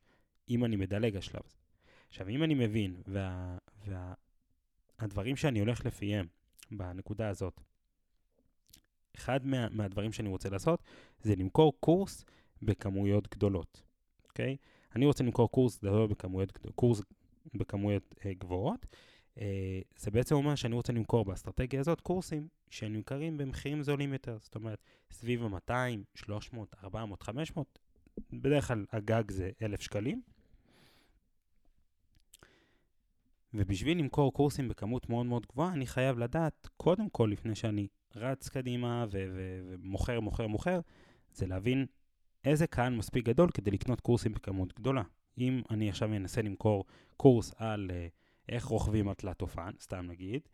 אם 0.51 0.65
אני 0.65 0.77
מדלג 0.77 1.15
על 1.15 1.23
שלב 1.23 1.43
הזה. 1.47 1.57
עכשיו, 2.09 2.29
אם 2.29 2.43
אני 2.43 2.55
מבין, 2.55 2.97
והדברים 4.99 5.35
וה, 5.35 5.41
שאני 5.41 5.61
הולך 5.61 5.87
לפיהם 5.87 6.27
בנקודה 6.71 7.29
הזאת, 7.29 7.61
אחד 9.17 9.47
מה, 9.47 9.69
מהדברים 9.71 10.13
שאני 10.13 10.29
רוצה 10.29 10.49
לעשות 10.49 10.83
זה 11.23 11.37
למכור 11.37 11.73
קורס 11.81 12.25
בכמויות 12.63 13.29
גדולות, 13.29 13.83
אוקיי? 14.29 14.57
אני 14.97 15.07
רוצה 15.07 15.25
למכור 15.25 15.51
קורס 15.51 15.79
בכמויות, 15.83 16.59
קורס 16.75 17.03
בכמויות 17.55 18.15
אה, 18.27 18.35
גבוהות. 18.35 18.87
אה, 19.41 19.81
זה 19.97 20.11
בעצם 20.11 20.35
אומר 20.35 20.55
שאני 20.55 20.75
רוצה 20.75 20.93
למכור 20.93 21.25
באסטרטגיה 21.25 21.81
הזאת 21.81 22.01
קורסים 22.01 22.49
שנמכרים 22.71 23.39
במחירים 23.39 23.83
זולים 23.83 24.13
יותר. 24.13 24.39
זאת 24.41 24.55
אומרת, 24.55 24.79
סביב 25.11 25.43
ה-200, 25.43 25.73
300, 26.15 26.75
400, 26.85 27.23
500, 27.23 27.79
בדרך 28.33 28.69
כלל 28.69 28.85
הגג 28.93 29.31
זה 29.31 29.51
1,000 29.63 29.81
שקלים. 29.81 30.23
ובשביל 33.55 33.99
למכור 33.99 34.33
קורסים 34.33 34.69
בכמות 34.69 35.09
מאוד 35.09 35.27
מאוד 35.27 35.47
גבוהה, 35.47 35.73
אני 35.73 35.87
חייב 35.87 36.19
לדעת, 36.19 36.69
קודם 36.77 37.09
כל, 37.09 37.29
לפני 37.33 37.55
שאני 37.55 37.87
רץ 38.15 38.49
קדימה 38.49 39.07
ומוכר, 39.11 40.21
מוכר, 40.21 40.47
מוכר, 40.47 40.81
זה 41.33 41.47
להבין 41.47 41.87
איזה 42.45 42.67
קהל 42.67 42.95
מספיק 42.95 43.25
גדול 43.25 43.51
כדי 43.51 43.71
לקנות 43.71 44.01
קורסים 44.01 44.33
בכמות 44.33 44.75
גדולה. 44.75 45.03
אם 45.39 45.63
אני 45.71 45.89
עכשיו 45.89 46.15
אנסה 46.15 46.43
למכור 46.43 46.85
קורס 47.17 47.55
על 47.57 47.91
uh, 47.91 48.26
איך 48.49 48.65
רוכבים 48.65 49.09
על 49.09 49.15
תלת 49.15 49.43
אופן, 49.43 49.71
סתם 49.81 50.07
נגיד, 50.07 50.49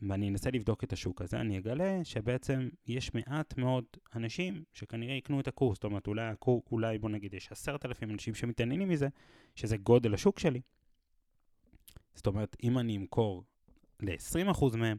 ואני 0.00 0.28
אנסה 0.28 0.50
לבדוק 0.50 0.84
את 0.84 0.92
השוק 0.92 1.22
הזה, 1.22 1.40
אני 1.40 1.58
אגלה 1.58 2.04
שבעצם 2.04 2.68
יש 2.86 3.14
מעט 3.14 3.56
מאוד 3.56 3.84
אנשים 4.14 4.64
שכנראה 4.72 5.14
יקנו 5.14 5.40
את 5.40 5.48
הקורס. 5.48 5.76
זאת 5.76 5.84
אומרת, 5.84 6.06
אולי, 6.06 6.32
אולי 6.46 6.98
בוא 6.98 7.10
נגיד 7.10 7.34
יש 7.34 7.52
עשרת 7.52 7.86
אלפים 7.86 8.10
אנשים 8.10 8.34
שמתעניינים 8.34 8.88
מזה, 8.88 9.08
שזה 9.54 9.76
גודל 9.76 10.14
השוק 10.14 10.38
שלי. 10.38 10.60
זאת 12.14 12.26
אומרת, 12.26 12.56
אם 12.62 12.78
אני 12.78 12.96
אמכור 12.96 13.44
ל-20% 14.00 14.76
מהם, 14.76 14.96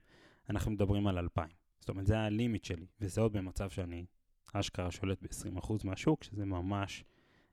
אנחנו 0.49 0.71
מדברים 0.71 1.07
על 1.07 1.17
2,000. 1.17 1.49
זאת 1.79 1.89
אומרת, 1.89 2.07
זה 2.07 2.19
הלימיט 2.19 2.63
שלי, 2.63 2.85
וזה 3.01 3.21
עוד 3.21 3.33
במצב 3.33 3.69
שאני 3.69 4.05
אשכרה 4.53 4.91
שולט 4.91 5.21
ב-20% 5.21 5.73
מהשוק, 5.83 6.23
שזה 6.23 6.45
ממש 6.45 7.03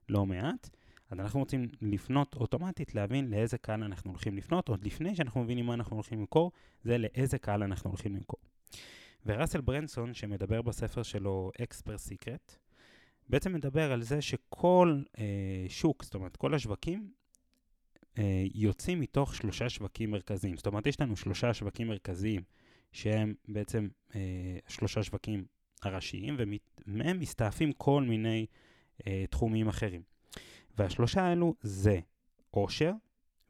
לא 0.09 0.27
מעט. 0.27 0.71
אז 1.11 1.21
אנחנו 1.21 1.41
רוצים 1.41 1.69
לפנות 1.83 2.35
אוטומטית, 2.35 2.95
להבין 2.95 3.31
לאיזה 3.31 3.59
קהל 3.59 3.83
אנחנו 3.83 4.11
הולכים 4.11 4.37
לפנות, 4.37 4.69
עוד 4.69 4.85
לפני 4.85 5.15
שאנחנו 5.17 5.45
מבינים 5.45 5.67
מה 5.67 5.75
אנחנו 5.75 5.97
הולכים 5.97 6.19
למכור, 6.19 6.53
זה 6.85 6.99
לאיזה 6.99 7.39
קהל 7.39 7.63
אנחנו 7.63 7.91
הולכים 7.91 8.15
למכור. 8.15 8.41
וראסל 9.27 9.61
ברנסון, 9.61 10.15
שמדבר 10.15 10.63
בספר 10.63 11.03
שלו 11.03 11.51
אקספר 11.63 11.99
סיקרט, 11.99 12.57
בעצם 13.29 13.53
מדבר 13.53 13.93
על 13.93 14.03
זה 14.03 14.23
שכל 14.23 15.03
אה, 15.19 15.67
שוק, 15.69 16.05
זאת 16.05 16.15
אומרת 16.15 16.37
כל 16.37 16.55
השווקים, 16.55 17.11
אה, 18.19 18.45
יוצאים 18.55 19.01
מתוך 19.01 19.35
שלושה 19.35 19.69
שווקים 19.69 20.11
מרכזיים. 20.11 20.57
זאת 20.57 20.67
אומרת, 20.67 20.87
יש 20.87 21.01
לנו 21.01 21.17
שלושה 21.17 21.55
שווקים 21.55 21.89
מרכזיים 21.89 22.43
שהם 22.93 23.35
בעצם 23.49 23.89
אה, 24.15 24.59
שלושה 24.69 25.03
שווקים 25.03 25.45
הראשיים, 25.83 26.37
ומהם 26.39 27.19
מסתעפים 27.19 27.73
כל 27.73 28.03
מיני 28.03 28.47
אה, 29.07 29.25
תחומים 29.31 29.69
אחרים. 29.69 30.03
והשלושה 30.79 31.23
האלו 31.23 31.55
זה 31.61 32.01
עושר, 32.51 32.93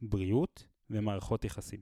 בריאות 0.01 0.67
ומערכות 0.89 1.45
יחסים. 1.45 1.79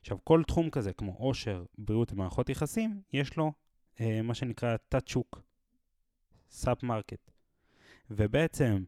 עכשיו, 0.00 0.18
כל 0.24 0.42
תחום 0.46 0.70
כזה, 0.70 0.92
כמו 0.92 1.12
עושר, 1.12 1.64
בריאות 1.78 2.12
ומערכות 2.12 2.48
יחסים, 2.48 3.00
יש 3.12 3.36
לו 3.36 3.52
אה, 4.00 4.22
מה 4.22 4.34
שנקרא 4.34 4.76
תת-שוק, 4.88 5.42
sub-market. 6.50 7.30
ובעצם 8.10 8.84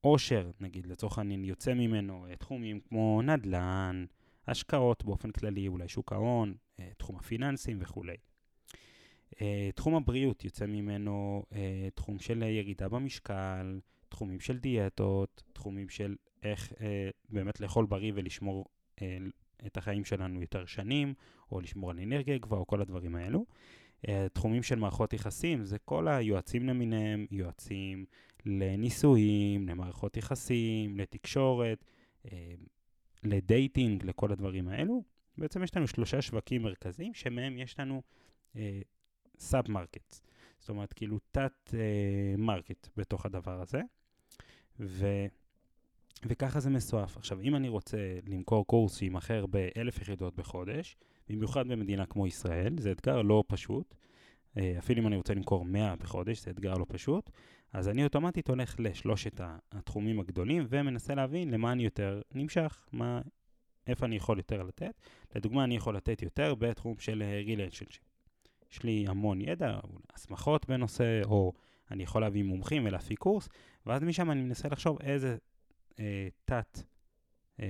עושר, 0.00 0.50
נגיד 0.60 0.86
לצורך 0.86 1.18
העניין, 1.18 1.44
יוצא 1.44 1.74
ממנו 1.74 2.26
אה, 2.26 2.36
תחומים 2.36 2.80
כמו 2.80 3.22
נדל"ן, 3.22 4.04
השקעות 4.46 5.04
באופן 5.04 5.30
כללי, 5.30 5.68
אולי 5.68 5.88
שוק 5.88 6.12
ההון, 6.12 6.54
אה, 6.80 6.88
תחום 6.96 7.16
הפיננסים 7.16 7.78
וכולי. 7.80 8.16
אה, 9.40 9.70
תחום 9.74 9.94
הבריאות 9.94 10.44
יוצא 10.44 10.66
ממנו 10.66 11.44
אה, 11.52 11.88
תחום 11.94 12.18
של 12.18 12.42
ירידה 12.42 12.88
במשקל, 12.88 13.80
תחומים 14.22 14.40
של 14.40 14.58
דיאטות, 14.58 15.42
תחומים 15.52 15.88
של 15.88 16.16
איך 16.42 16.72
אה, 16.80 17.10
באמת 17.28 17.60
לאכול 17.60 17.86
בריא 17.86 18.12
ולשמור 18.14 18.66
אה, 19.02 19.18
את 19.66 19.76
החיים 19.76 20.04
שלנו 20.04 20.40
יותר 20.40 20.66
שנים, 20.66 21.14
או 21.52 21.60
לשמור 21.60 21.90
על 21.90 21.98
אנרגיה 21.98 22.38
גבוהה, 22.38 22.60
או 22.60 22.66
כל 22.66 22.80
הדברים 22.80 23.14
האלו. 23.16 23.44
אה, 24.08 24.26
תחומים 24.32 24.62
של 24.62 24.78
מערכות 24.78 25.12
יחסים, 25.12 25.64
זה 25.64 25.78
כל 25.78 26.08
היועצים 26.08 26.66
למיניהם, 26.66 27.26
יועצים 27.30 28.04
לנישואים, 28.46 29.68
למערכות 29.68 30.16
יחסים, 30.16 30.98
לתקשורת, 30.98 31.84
אה, 32.32 32.54
לדייטינג, 33.22 34.04
לכל 34.04 34.32
הדברים 34.32 34.68
האלו. 34.68 35.02
בעצם 35.38 35.62
יש 35.62 35.76
לנו 35.76 35.88
שלושה 35.88 36.22
שווקים 36.22 36.62
מרכזיים, 36.62 37.14
שמהם 37.14 37.58
יש 37.58 37.80
לנו 37.80 38.02
אה, 38.56 38.80
sub 39.38 39.70
market. 39.70 40.16
זאת 40.58 40.68
אומרת, 40.68 40.92
כאילו 40.92 41.18
תת 41.30 41.74
אה, 41.74 42.34
market 42.38 42.88
בתוך 42.96 43.26
הדבר 43.26 43.60
הזה. 43.60 43.80
ו, 44.82 45.06
וככה 46.26 46.60
זה 46.60 46.70
מסועף. 46.70 47.16
עכשיו, 47.16 47.40
אם 47.40 47.56
אני 47.56 47.68
רוצה 47.68 47.96
למכור 48.26 48.66
קורס 48.66 48.98
שיימכר 48.98 49.46
באלף 49.46 49.98
יחידות 50.02 50.36
בחודש, 50.36 50.96
במיוחד 51.28 51.68
במדינה 51.68 52.06
כמו 52.06 52.26
ישראל, 52.26 52.74
זה 52.78 52.92
אתגר 52.92 53.22
לא 53.22 53.44
פשוט. 53.46 53.94
אה, 54.58 54.74
אפילו 54.78 55.02
אם 55.02 55.06
אני 55.06 55.16
רוצה 55.16 55.34
למכור 55.34 55.64
100 55.64 55.96
בחודש, 55.96 56.44
זה 56.44 56.50
אתגר 56.50 56.74
לא 56.74 56.86
פשוט. 56.88 57.30
אז 57.72 57.88
אני 57.88 58.04
אוטומטית 58.04 58.48
הולך 58.48 58.76
לשלושת 58.78 59.40
התחומים 59.72 60.20
הגדולים 60.20 60.66
ומנסה 60.68 61.14
להבין 61.14 61.50
למה 61.50 61.72
אני 61.72 61.84
יותר 61.84 62.20
נמשך, 62.34 62.86
מה, 62.92 63.20
איפה 63.86 64.06
אני 64.06 64.16
יכול 64.16 64.36
יותר 64.36 64.62
לתת. 64.62 65.00
לדוגמה, 65.34 65.64
אני 65.64 65.76
יכול 65.76 65.96
לתת 65.96 66.22
יותר 66.22 66.54
בתחום 66.54 66.94
של 66.98 67.22
relationship. 67.46 68.02
יש 68.72 68.82
לי 68.82 69.04
המון 69.08 69.40
ידע, 69.40 69.78
הסמכות 70.14 70.66
בנושא, 70.68 71.22
או 71.24 71.52
אני 71.90 72.02
יכול 72.02 72.22
להביא 72.22 72.42
מומחים 72.42 72.84
ולהפיק 72.84 73.18
קורס, 73.18 73.48
ואז 73.86 74.02
משם 74.02 74.30
אני 74.30 74.42
מנסה 74.42 74.68
לחשוב 74.68 74.98
איזה 75.00 75.36
אה, 76.00 76.28
תת 76.44 76.78
אה, 77.60 77.66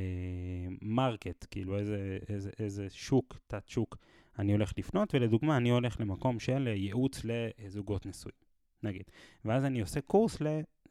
market, 0.83 1.47
כאילו 1.51 1.79
איזה, 1.79 2.19
איזה, 2.29 2.51
איזה 2.59 2.87
שוק, 2.91 3.39
תת 3.47 3.69
שוק 3.69 3.97
אני 4.39 4.53
הולך 4.53 4.73
לפנות, 4.79 5.15
ולדוגמה 5.15 5.57
אני 5.57 5.71
הולך 5.71 6.01
למקום 6.01 6.41
של 6.41 6.67
ייעוץ 6.67 7.21
לזוגות 7.25 8.07
נשואים, 8.07 8.37
נגיד. 8.83 9.05
ואז 9.45 9.65
אני 9.65 9.81
עושה 9.81 10.01
קורס 10.01 10.39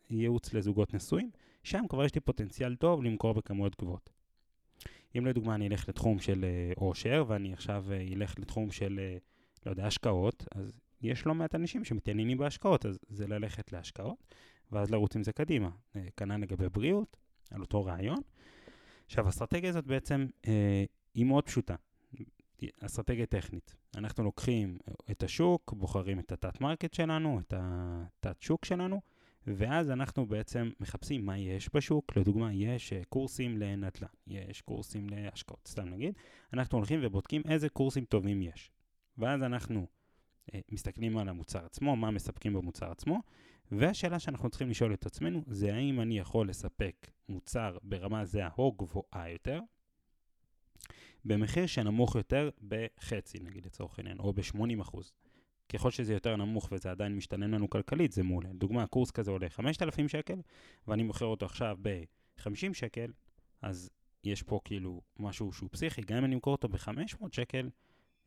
לייעוץ 0.09 0.53
לזוגות 0.53 0.93
נשואים, 0.93 1.29
שם 1.63 1.83
כבר 1.89 2.05
יש 2.05 2.15
לי 2.15 2.21
פוטנציאל 2.21 2.75
טוב 2.75 3.03
למכור 3.03 3.33
בכמויות 3.33 3.75
גבוהות. 3.81 4.09
אם 5.17 5.25
לדוגמה 5.25 5.55
אני 5.55 5.67
אלך 5.67 5.89
לתחום 5.89 6.19
של 6.19 6.45
עושר, 6.75 7.17
אה, 7.17 7.23
ואני 7.27 7.53
עכשיו 7.53 7.85
אה, 7.91 8.05
אלך 8.15 8.39
לתחום 8.39 8.71
של, 8.71 8.99
אה, 8.99 9.17
לא 9.65 9.71
יודע, 9.71 9.87
השקעות, 9.87 10.45
אז 10.55 10.71
יש 11.01 11.25
לא 11.25 11.35
מעט 11.35 11.55
אנשים 11.55 11.85
שמתעניינים 11.85 12.37
בהשקעות, 12.37 12.85
אז 12.85 12.99
זה 13.09 13.27
ללכת 13.27 13.71
להשקעות, 13.71 14.35
ואז 14.71 14.91
לרוץ 14.91 15.15
עם 15.15 15.23
זה 15.23 15.31
קדימה. 15.31 15.69
כנ"ל 16.17 16.37
לגבי 16.37 16.69
בריאות, 16.69 17.17
על 17.51 17.61
אותו 17.61 17.85
רעיון. 17.85 18.19
עכשיו, 19.05 19.25
האסטרטגיה 19.25 19.69
הזאת 19.69 19.85
בעצם 19.85 20.27
אה, 20.47 20.83
היא 21.13 21.25
מאוד 21.25 21.45
פשוטה. 21.45 21.75
אסטרטגיה 22.79 23.25
טכנית. 23.25 23.75
אנחנו 23.95 24.23
לוקחים 24.23 24.77
את 25.11 25.23
השוק, 25.23 25.73
בוחרים 25.73 26.19
את 26.19 26.31
התת-מרקט 26.31 26.93
שלנו, 26.93 27.39
את 27.39 27.53
התת-שוק 27.57 28.65
שלנו, 28.65 29.01
ואז 29.47 29.91
אנחנו 29.91 30.25
בעצם 30.25 30.69
מחפשים 30.79 31.25
מה 31.25 31.37
יש 31.37 31.69
בשוק. 31.73 32.17
לדוגמה, 32.17 32.53
יש 32.53 32.93
אה, 32.93 33.01
קורסים 33.09 33.57
לנדל"ן, 33.57 34.07
יש 34.27 34.61
קורסים 34.61 35.09
להשקעות, 35.09 35.67
סתם 35.67 35.89
נגיד. 35.89 36.13
אנחנו 36.53 36.77
הולכים 36.77 36.99
ובודקים 37.03 37.41
איזה 37.49 37.69
קורסים 37.69 38.05
טובים 38.05 38.41
יש. 38.41 38.71
ואז 39.17 39.43
אנחנו 39.43 39.87
אה, 40.53 40.59
מסתכלים 40.71 41.17
על 41.17 41.29
המוצר 41.29 41.65
עצמו, 41.65 41.95
מה 41.95 42.11
מספקים 42.11 42.53
במוצר 42.53 42.91
עצמו, 42.91 43.21
והשאלה 43.71 44.19
שאנחנו 44.19 44.49
צריכים 44.49 44.69
לשאול 44.69 44.93
את 44.93 45.05
עצמנו 45.05 45.43
זה 45.47 45.75
האם 45.75 46.01
אני 46.01 46.17
יכול 46.19 46.49
לספק 46.49 47.11
מוצר 47.29 47.77
ברמה 47.83 48.25
זהה 48.25 48.49
או 48.57 48.71
גבוהה 48.71 49.29
יותר, 49.29 49.59
במחיר 51.25 51.65
שנמוך 51.65 52.15
יותר 52.15 52.49
בחצי, 52.67 53.39
נגיד 53.39 53.65
לצורך 53.65 53.99
העניין, 53.99 54.19
או 54.19 54.33
ב-80%. 54.33 54.97
ככל 55.69 55.91
שזה 55.91 56.13
יותר 56.13 56.35
נמוך 56.35 56.69
וזה 56.71 56.91
עדיין 56.91 57.15
משתנה 57.15 57.47
לנו 57.47 57.69
כלכלית, 57.69 58.11
זה 58.11 58.23
מעולה. 58.23 58.49
לדוגמה, 58.49 58.87
קורס 58.87 59.11
כזה 59.11 59.31
עולה 59.31 59.49
5,000 59.49 60.07
שקל, 60.07 60.41
ואני 60.87 61.03
מוכר 61.03 61.25
אותו 61.25 61.45
עכשיו 61.45 61.77
ב-50 61.81 62.73
שקל, 62.73 63.11
אז 63.61 63.89
יש 64.23 64.43
פה 64.43 64.59
כאילו 64.63 65.01
משהו 65.19 65.53
שהוא 65.53 65.69
פסיכי, 65.71 66.01
גם 66.01 66.17
אם 66.17 66.25
אני 66.25 66.35
אמכור 66.35 66.51
אותו 66.51 66.69
ב-500 66.69 67.25
שקל, 67.31 67.69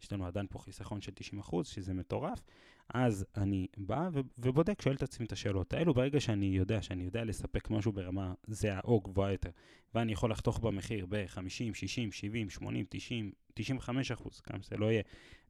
יש 0.02 0.12
לנו 0.12 0.26
עדיין 0.26 0.46
פה 0.50 0.58
חיסכון 0.58 1.00
של 1.00 1.12
90 1.14 1.40
אחוז, 1.40 1.66
שזה 1.66 1.94
מטורף, 1.94 2.42
אז 2.88 3.26
אני 3.36 3.66
בא 3.76 4.08
ובודק, 4.38 4.82
שואל 4.82 4.94
את 4.94 5.02
עצמי 5.02 5.26
את 5.26 5.32
השאלות 5.32 5.74
האלו, 5.74 5.94
ברגע 5.94 6.20
שאני 6.20 6.46
יודע 6.46 6.82
שאני 6.82 7.04
יודע 7.04 7.24
לספק 7.24 7.70
משהו 7.70 7.92
ברמה 7.92 8.34
זהה 8.46 8.80
או 8.84 9.00
גבוהה 9.00 9.32
יותר, 9.32 9.50
ואני 9.94 10.12
יכול 10.12 10.30
לחתוך 10.30 10.58
במחיר 10.58 11.06
ב-50, 11.08 11.74
60, 11.74 12.12
70, 12.12 12.50
80, 12.50 12.86
90, 12.88 13.32
95 13.54 14.12
אחוז, 14.12 14.40
כמה 14.40 14.62
שזה 14.62 14.76
לא 14.76 14.92
יהיה, 14.92 15.02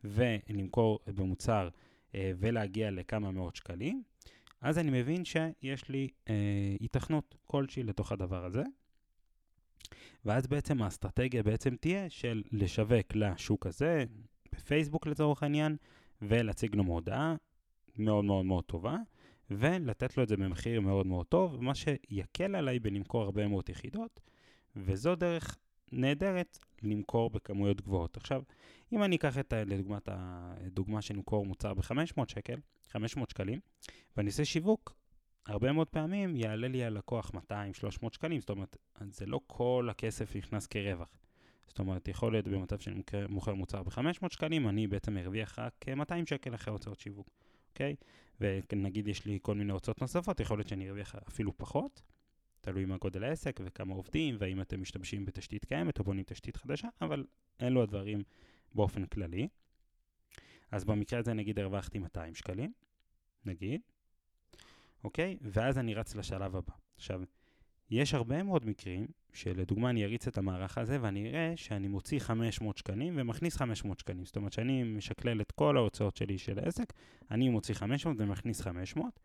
ולמכור 0.05 0.99
במוצר 1.07 1.69
אה, 2.15 2.33
ולהגיע 2.39 2.91
לכמה 2.91 3.31
מאות 3.31 3.57
שקלים, 3.57 4.03
אז 4.61 4.79
אני 4.79 5.01
מבין 5.01 5.25
שיש 5.25 5.89
לי 5.89 6.09
אה, 6.29 6.35
התכנות 6.81 7.35
כלשהי 7.47 7.83
לתוך 7.83 8.13
הדבר 8.13 8.45
הזה. 8.45 8.63
ואז 10.25 10.47
בעצם 10.47 10.83
האסטרטגיה 10.83 11.43
בעצם 11.43 11.77
תהיה 11.77 12.11
של 12.11 12.43
לשווק 12.53 13.15
לשוק 13.15 13.67
הזה, 13.67 14.05
בפייסבוק 14.53 15.07
לצורך 15.07 15.43
העניין, 15.43 15.77
ולהציג 16.29 16.75
לו 16.75 16.85
מודעה 16.85 17.37
מאוד 17.99 18.25
מאוד 18.25 18.45
מאוד 18.45 18.65
טובה, 18.65 18.97
ולתת 19.51 20.17
לו 20.17 20.23
את 20.23 20.29
זה 20.29 20.37
במחיר 20.37 20.81
מאוד 20.81 21.07
מאוד 21.07 21.27
טוב, 21.27 21.63
מה 21.63 21.75
שיקל 21.75 22.57
עליי 22.57 22.79
בלמכור 22.79 23.23
הרבה 23.23 23.49
מאוד 23.49 23.69
יחידות, 23.69 24.21
וזו 24.77 25.15
דרך 25.15 25.59
נהדרת 25.93 26.59
למכור 26.83 27.31
בכמויות 27.31 27.81
גבוהות. 27.81 28.17
עכשיו, 28.17 28.43
אם 28.93 29.03
אני 29.03 29.17
אקח 29.17 29.39
את, 29.39 29.53
לדוגמת 29.67 30.09
הדוגמה 30.09 31.03
שנמכור 31.03 31.47
מוצר 31.47 31.75
ב-500 31.75 32.23
שקל, 32.29 32.57
500 32.91 33.31
שקלים, 33.31 33.61
ואני 34.17 34.29
אעשה 34.29 34.45
שיווק, 34.45 34.97
הרבה 35.47 35.73
מאוד 35.73 35.89
פעמים 35.89 36.37
יעלה 36.37 36.69
לי 36.69 36.85
הלקוח 36.85 37.31
200-300 37.31 37.35
שקלים, 38.13 38.41
זאת 38.41 38.51
אומרת, 38.51 38.77
זה 39.11 39.27
לא 39.27 39.41
כל 39.47 39.89
הכסף 39.91 40.37
נכנס 40.37 40.67
כרווח. 40.67 41.09
זאת 41.67 41.79
אומרת, 41.79 42.09
יכול 42.09 42.33
להיות 42.33 42.49
במצב 42.49 42.79
שאני 42.79 43.03
מוכר 43.29 43.55
מוצר 43.55 43.83
ב-500 43.83 44.29
שקלים, 44.31 44.69
אני 44.69 44.87
בעצם 44.87 45.19
ארוויח 45.19 45.59
רק 45.59 45.89
200 45.97 46.27
שקל 46.27 46.55
אחרי 46.55 46.73
הוצאות 46.73 47.01
שיווק, 47.01 47.31
אוקיי? 47.71 47.97
ונגיד 48.41 49.09
יש 49.09 49.25
לי 49.25 49.39
כל 49.43 49.55
מיני 49.55 49.73
הוצאות 49.73 50.01
נוספות, 50.01 50.41
יכול 50.41 50.59
להיות 50.59 50.69
שאני 50.69 50.89
ארוויח 50.89 51.15
אפילו 51.29 51.57
פחות, 51.57 52.03
תלוי 52.61 52.85
מה 52.85 52.97
גודל 52.97 53.25
העסק 53.25 53.61
וכמה 53.65 53.95
עובדים, 53.95 54.37
והאם 54.39 54.61
אתם 54.61 54.83
משתמשים 54.83 55.25
בתשתית 55.25 55.65
קיימת 55.65 55.99
או 55.99 56.05
בונים 56.05 56.25
תשתית 56.27 56.57
חדשה, 56.57 56.89
אבל 57.01 57.25
אלו 57.63 57.83
הדברים 57.83 58.23
באופן 58.75 59.07
כללי. 59.07 59.49
אז 60.71 60.85
במקרה 60.85 61.19
הזה 61.19 61.33
נגיד 61.33 61.59
הרווחתי 61.59 61.99
200 61.99 62.35
שקלים, 62.35 62.73
נגיד, 63.45 63.81
אוקיי? 65.05 65.37
ואז 65.41 65.79
אני 65.79 65.95
רץ 65.95 66.15
לשלב 66.15 66.57
הבא. 66.57 66.73
עכשיו, 66.97 67.23
יש 67.91 68.15
הרבה 68.15 68.43
מאוד 68.43 68.67
מקרים 68.67 69.07
שלדוגמה 69.33 69.91
אני 69.91 70.05
אריץ 70.05 70.27
את 70.27 70.39
המערך 70.39 70.79
הזה 70.79 70.99
ואני 71.01 71.29
אראה 71.29 71.53
שאני 71.57 71.89
מוציא 71.89 72.19
500 72.19 72.79
שקלים 72.79 73.15
ומכניס 73.17 73.57
500 73.57 73.99
שקלים. 73.99 74.25
זאת 74.25 74.37
אומרת 74.37 74.53
שאני 74.53 74.83
משקלל 74.83 75.41
את 75.41 75.53
כל 75.53 75.77
ההוצאות 75.77 76.17
שלי 76.17 76.39
של 76.39 76.59
העסק, 76.59 76.93
אני 77.31 77.49
מוציא 77.49 77.75
500 77.75 78.17
ומכניס 78.21 78.61
500. 78.61 79.21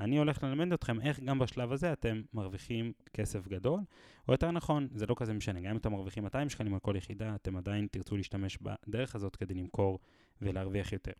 אני 0.00 0.18
הולך 0.18 0.42
ללמד 0.42 0.72
אתכם 0.72 1.00
איך 1.00 1.20
גם 1.20 1.38
בשלב 1.38 1.72
הזה 1.72 1.92
אתם 1.92 2.22
מרוויחים 2.34 2.92
כסף 3.12 3.48
גדול, 3.48 3.80
או 4.28 4.32
יותר 4.32 4.50
נכון, 4.50 4.88
זה 4.94 5.06
לא 5.06 5.14
כזה 5.18 5.32
משנה, 5.32 5.60
גם 5.60 5.70
אם 5.70 5.76
אתם 5.76 5.92
מרוויחים 5.92 6.22
200 6.22 6.48
שקלים 6.48 6.74
על 6.74 6.80
כל 6.80 6.94
יחידה, 6.96 7.34
אתם 7.34 7.56
עדיין 7.56 7.86
תרצו 7.90 8.16
להשתמש 8.16 8.58
בדרך 8.60 9.14
הזאת 9.14 9.36
כדי 9.36 9.54
למכור 9.54 9.98
ולהרוויח 10.42 10.92
יותר. 10.92 11.12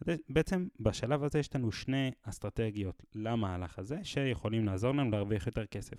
אז 0.00 0.06
בעצם 0.28 0.68
בשלב 0.80 1.24
הזה 1.24 1.38
יש 1.38 1.54
לנו 1.54 1.72
שני 1.72 2.10
אסטרטגיות 2.22 3.02
למהלך 3.14 3.78
הזה, 3.78 3.98
שיכולים 4.02 4.66
לעזור 4.66 4.90
לנו 4.92 5.10
להרוויח 5.10 5.46
יותר 5.46 5.66
כסף. 5.66 5.96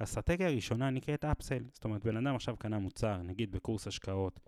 האסטרטגיה 0.00 0.46
הראשונה 0.48 0.90
נקראת 0.90 1.24
אפסל, 1.24 1.64
זאת 1.72 1.84
אומרת 1.84 2.04
בן 2.04 2.16
אדם 2.16 2.34
עכשיו 2.34 2.56
קנה 2.56 2.78
מוצר, 2.78 3.22
נגיד 3.22 3.52
בקורס 3.52 3.86
השקעות, 3.86 4.40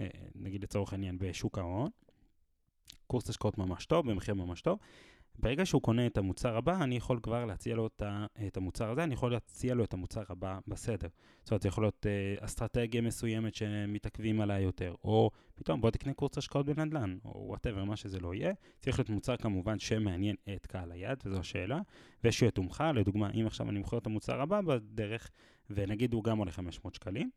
אה, 0.00 0.06
נגיד 0.34 0.62
לצורך 0.62 0.92
העניין 0.92 1.18
בשוק 1.18 1.58
ההון, 1.58 1.90
קורס 3.06 3.30
השקעות 3.30 3.58
ממש 3.58 3.86
טוב, 3.86 4.10
במחיר 4.10 4.34
ממש 4.34 4.62
טוב, 4.62 4.78
ברגע 5.38 5.66
שהוא 5.66 5.82
קונה 5.82 6.06
את 6.06 6.18
המוצר 6.18 6.56
הבא, 6.56 6.82
אני 6.82 6.96
יכול 6.96 7.20
כבר 7.22 7.44
להציע 7.44 7.74
לו 7.74 7.86
את 8.46 8.56
המוצר 8.56 8.90
הזה, 8.90 9.04
אני 9.04 9.14
יכול 9.14 9.32
להציע 9.32 9.74
לו 9.74 9.84
את 9.84 9.92
המוצר 9.92 10.22
הבא 10.28 10.58
בסדר. 10.68 11.08
זאת 11.42 11.50
אומרת, 11.50 11.62
זה 11.62 11.68
יכול 11.68 11.84
להיות 11.84 12.06
אה, 12.06 12.44
אסטרטגיה 12.44 13.00
מסוימת 13.00 13.54
שמתעכבים 13.54 14.40
עליה 14.40 14.60
יותר, 14.60 14.94
או 15.04 15.30
פתאום 15.54 15.80
בוא 15.80 15.90
תקנה 15.90 16.14
קורס 16.14 16.38
השקעות 16.38 16.66
בנדל"ן, 16.66 17.18
או 17.24 17.44
whatever, 17.48 17.84
מה 17.84 17.96
שזה 17.96 18.20
לא 18.20 18.34
יהיה. 18.34 18.52
צריך 18.80 18.98
להיות 18.98 19.10
מוצר 19.10 19.36
כמובן 19.36 19.78
שמעניין 19.78 20.36
את 20.54 20.66
קהל 20.66 20.92
היד, 20.92 21.18
וזו 21.24 21.38
השאלה, 21.38 21.80
ושיהיה 22.24 22.50
תומכה, 22.50 22.92
לדוגמה, 22.92 23.30
אם 23.30 23.46
עכשיו 23.46 23.70
אני 23.70 23.78
מוכר 23.78 23.98
את 23.98 24.06
המוצר 24.06 24.40
הבא 24.40 24.60
בדרך, 24.60 25.30
ונגיד 25.70 26.12
הוא 26.12 26.24
גם 26.24 26.38
עולה 26.38 26.52
500 26.52 26.94
שקלים, 26.94 27.30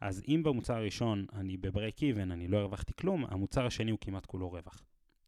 אז 0.00 0.22
אם 0.28 0.42
במוצר 0.44 0.74
הראשון 0.74 1.26
אני 1.32 1.56
ב 1.56 1.64
break 1.64 2.02
even, 2.02 2.30
אני 2.30 2.48
לא 2.48 2.58
הרווחתי 2.58 2.92
כלום, 2.98 3.24
המוצר 3.28 3.66
השני 3.66 3.90
הוא 3.90 3.98
כמעט 4.00 4.26
כולו 4.26 4.50
רווח. 4.50 4.82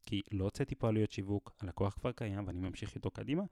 כי 0.06 0.22
לא 0.32 0.44
הוצאתי 0.44 0.74
פה 0.74 0.88
עלויות 0.88 1.10
שיווק, 1.10 1.52
הלקוח 1.60 1.94
כבר 1.94 2.12
קיים 2.12 2.46
ואני 2.46 2.60
ממשיך 2.60 2.94
איתו 2.94 3.10
קדימה. 3.10 3.42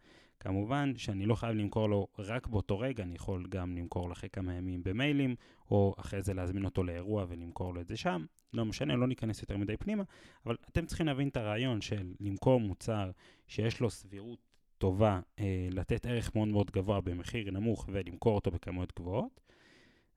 כמובן 0.41 0.93
שאני 0.97 1.27
לא 1.27 1.35
חייב 1.35 1.57
למכור 1.57 1.89
לו 1.89 2.07
רק 2.19 2.47
באותו 2.47 2.79
רגע, 2.79 3.05
אני 3.05 3.15
יכול 3.15 3.47
גם 3.49 3.77
למכור 3.77 4.07
לו 4.09 4.13
אחרי 4.13 4.31
כמה 4.31 4.55
ימים 4.55 4.83
במיילים, 4.85 5.35
או 5.71 5.95
אחרי 5.99 6.23
זה 6.23 6.35
להזמין 6.35 6.65
אותו 6.65 6.85
לאירוע 6.85 7.25
ולמכור 7.29 7.75
לו 7.75 7.81
את 7.81 7.89
זה 7.89 7.97
שם. 7.97 8.25
לא 8.53 8.65
משנה, 8.65 8.97
לא 8.97 9.07
ניכנס 9.07 9.43
יותר 9.43 9.57
מדי 9.57 9.77
פנימה, 9.77 10.03
אבל 10.47 10.57
אתם 10.69 10.87
צריכים 10.87 11.07
להבין 11.07 11.29
את 11.29 11.37
הרעיון 11.37 11.81
של 11.81 12.15
למכור 12.21 12.61
מוצר 12.61 13.11
שיש 13.47 13.81
לו 13.81 13.91
סבירות 13.91 14.39
טובה, 14.79 15.21
אה, 15.39 15.69
לתת 15.71 16.07
ערך 16.07 16.35
מאוד 16.35 16.49
מאוד 16.49 16.71
גבוה 16.71 17.01
במחיר 17.01 17.51
נמוך 17.51 17.89
ולמכור 17.93 18.35
אותו 18.35 18.51
בכמויות 18.51 18.93
גבוהות. 18.97 19.41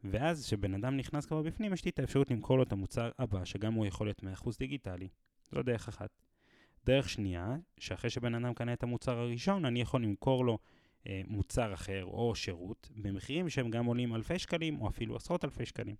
ואז 0.03 0.45
כשבן 0.45 0.73
אדם 0.73 0.97
נכנס 0.97 1.25
כבר 1.25 1.41
בפנים, 1.41 1.73
יש 1.73 1.85
לי 1.85 1.91
את 1.91 1.99
האפשרות 1.99 2.31
למכור 2.31 2.57
לו 2.57 2.63
את 2.63 2.71
המוצר 2.71 3.11
הבא, 3.19 3.45
שגם 3.45 3.73
הוא 3.73 3.85
יכול 3.85 4.07
להיות 4.07 4.23
100% 4.23 4.57
דיגיטלי. 4.59 5.07
זו 5.51 5.63
דרך 5.63 5.87
אחת. 5.87 6.26
דרך 6.87 7.09
שנייה, 7.09 7.55
שאחרי 7.79 8.09
שבן 8.09 8.35
אדם 8.35 8.53
קנה 8.53 8.73
את 8.73 8.83
המוצר 8.83 9.17
הראשון, 9.17 9.65
אני 9.65 9.81
יכול 9.81 10.03
למכור 10.03 10.45
לו 10.45 10.57
אה, 11.07 11.21
מוצר 11.27 11.73
אחר 11.73 12.05
או 12.05 12.35
שירות 12.35 12.89
במחירים 12.95 13.49
שהם 13.49 13.69
גם 13.69 13.85
עולים 13.85 14.15
אלפי 14.15 14.39
שקלים 14.39 14.81
או 14.81 14.87
אפילו 14.87 15.15
עשרות 15.15 15.45
אלפי 15.45 15.65
שקלים. 15.65 15.95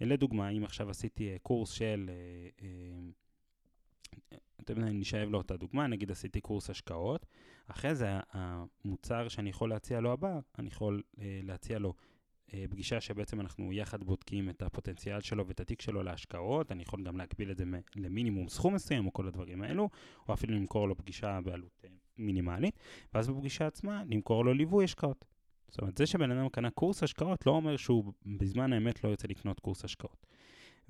לדוגמה, 0.00 0.48
אם 0.48 0.64
עכשיו 0.64 0.90
עשיתי 0.90 1.32
אה, 1.32 1.36
קורס 1.42 1.70
של, 1.70 2.10
אה, 2.10 2.48
אה, 2.62 4.38
אתם 4.60 4.72
יודעים, 4.72 4.96
אני 4.96 5.02
אשאב 5.02 5.28
לו 5.28 5.40
את 5.40 5.50
הדוגמה, 5.50 5.86
נגיד 5.86 6.10
עשיתי 6.10 6.40
קורס 6.40 6.70
השקעות, 6.70 7.26
אחרי 7.66 7.94
זה 7.94 8.08
המוצר 8.32 9.28
שאני 9.28 9.50
יכול 9.50 9.70
להציע 9.70 10.00
לו 10.00 10.12
הבא, 10.12 10.38
אני 10.58 10.68
יכול 10.68 11.02
אה, 11.20 11.40
להציע 11.42 11.78
לו 11.78 11.88
אה, 11.88 12.17
פגישה 12.70 13.00
שבעצם 13.00 13.40
אנחנו 13.40 13.72
יחד 13.72 14.04
בודקים 14.04 14.50
את 14.50 14.62
הפוטנציאל 14.62 15.20
שלו 15.20 15.46
ואת 15.46 15.60
התיק 15.60 15.82
שלו 15.82 16.02
להשקעות, 16.02 16.72
אני 16.72 16.82
יכול 16.82 17.02
גם 17.02 17.16
להקביל 17.16 17.50
את 17.50 17.58
זה 17.58 17.64
למינימום 17.96 18.48
סכום 18.48 18.74
מסוים 18.74 19.06
או 19.06 19.12
כל 19.12 19.28
הדברים 19.28 19.62
האלו, 19.62 19.88
או 20.28 20.34
אפילו 20.34 20.54
למכור 20.54 20.88
לו 20.88 20.96
פגישה 20.96 21.40
בעלות 21.44 21.84
אה, 21.84 21.90
מינימלית, 22.18 22.78
ואז 23.14 23.28
בפגישה 23.28 23.66
עצמה 23.66 24.02
למכור 24.06 24.44
לו 24.44 24.54
ליווי 24.54 24.84
השקעות. 24.84 25.24
זאת 25.68 25.80
אומרת, 25.80 25.96
זה 25.96 26.06
שבן 26.06 26.30
אדם 26.30 26.48
קנה 26.48 26.70
קורס 26.70 27.02
השקעות 27.02 27.46
לא 27.46 27.52
אומר 27.52 27.76
שהוא 27.76 28.12
בזמן 28.26 28.72
האמת 28.72 29.04
לא 29.04 29.08
יוצא 29.08 29.28
לקנות 29.28 29.60
קורס 29.60 29.84
השקעות. 29.84 30.26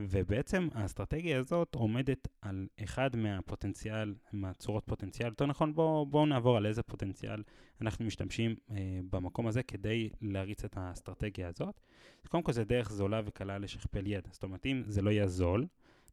ובעצם 0.00 0.68
האסטרטגיה 0.74 1.38
הזאת 1.38 1.74
עומדת 1.74 2.28
על 2.42 2.66
אחד 2.84 3.16
מהפוטנציאל, 3.16 4.14
מהצורות 4.32 4.84
פוטנציאל, 4.86 5.28
יותר 5.28 5.46
נכון 5.46 5.74
בואו 5.74 6.06
בוא 6.06 6.26
נעבור 6.26 6.56
על 6.56 6.66
איזה 6.66 6.82
פוטנציאל 6.82 7.42
אנחנו 7.80 8.04
משתמשים 8.04 8.54
אה, 8.70 8.76
במקום 9.10 9.46
הזה 9.46 9.62
כדי 9.62 10.10
להריץ 10.20 10.64
את 10.64 10.76
האסטרטגיה 10.76 11.48
הזאת. 11.48 11.80
קודם 12.28 12.42
כל 12.42 12.52
זה 12.52 12.64
דרך 12.64 12.92
זולה 12.92 13.20
וקלה 13.24 13.58
לשכפל 13.58 14.06
ידע, 14.06 14.28
זאת 14.32 14.42
אומרת 14.42 14.66
אם 14.66 14.82
זה 14.86 15.02
לא 15.02 15.10
יהיה 15.10 15.26
זול 15.26 15.66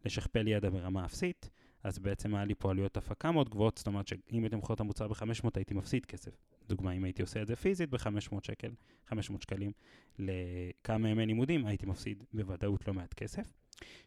לשכפל 0.05 0.47
ידע 0.47 0.69
ברמה 0.69 1.05
אפסית, 1.05 1.49
אז 1.83 1.99
בעצם 1.99 2.35
היה 2.35 2.45
לי 2.45 2.55
פה 2.55 2.71
עלויות 2.71 2.97
הפקה 2.97 3.31
מאוד 3.31 3.49
גבוהות, 3.49 3.77
זאת 3.77 3.87
אומרת 3.87 4.07
שאם 4.07 4.43
הייתי 4.43 4.55
מוכר 4.55 4.73
את 4.73 4.79
המוצר 4.79 5.07
ב-500 5.07 5.49
הייתי 5.55 5.73
מפסיד 5.73 6.05
כסף. 6.05 6.31
דוגמה, 6.67 6.91
אם 6.91 7.03
הייתי 7.03 7.21
עושה 7.21 7.41
את 7.41 7.47
זה 7.47 7.55
פיזית 7.55 7.89
ב-500 7.89 8.35
שקל, 8.41 8.69
500 9.07 9.41
שקלים 9.41 9.71
לכמה 10.19 11.09
ימי 11.09 11.25
לימודים, 11.25 11.65
הייתי 11.65 11.85
מפסיד 11.85 12.23
בוודאות 12.33 12.87
לא 12.87 12.93
מעט 12.93 13.13
כסף. 13.13 13.53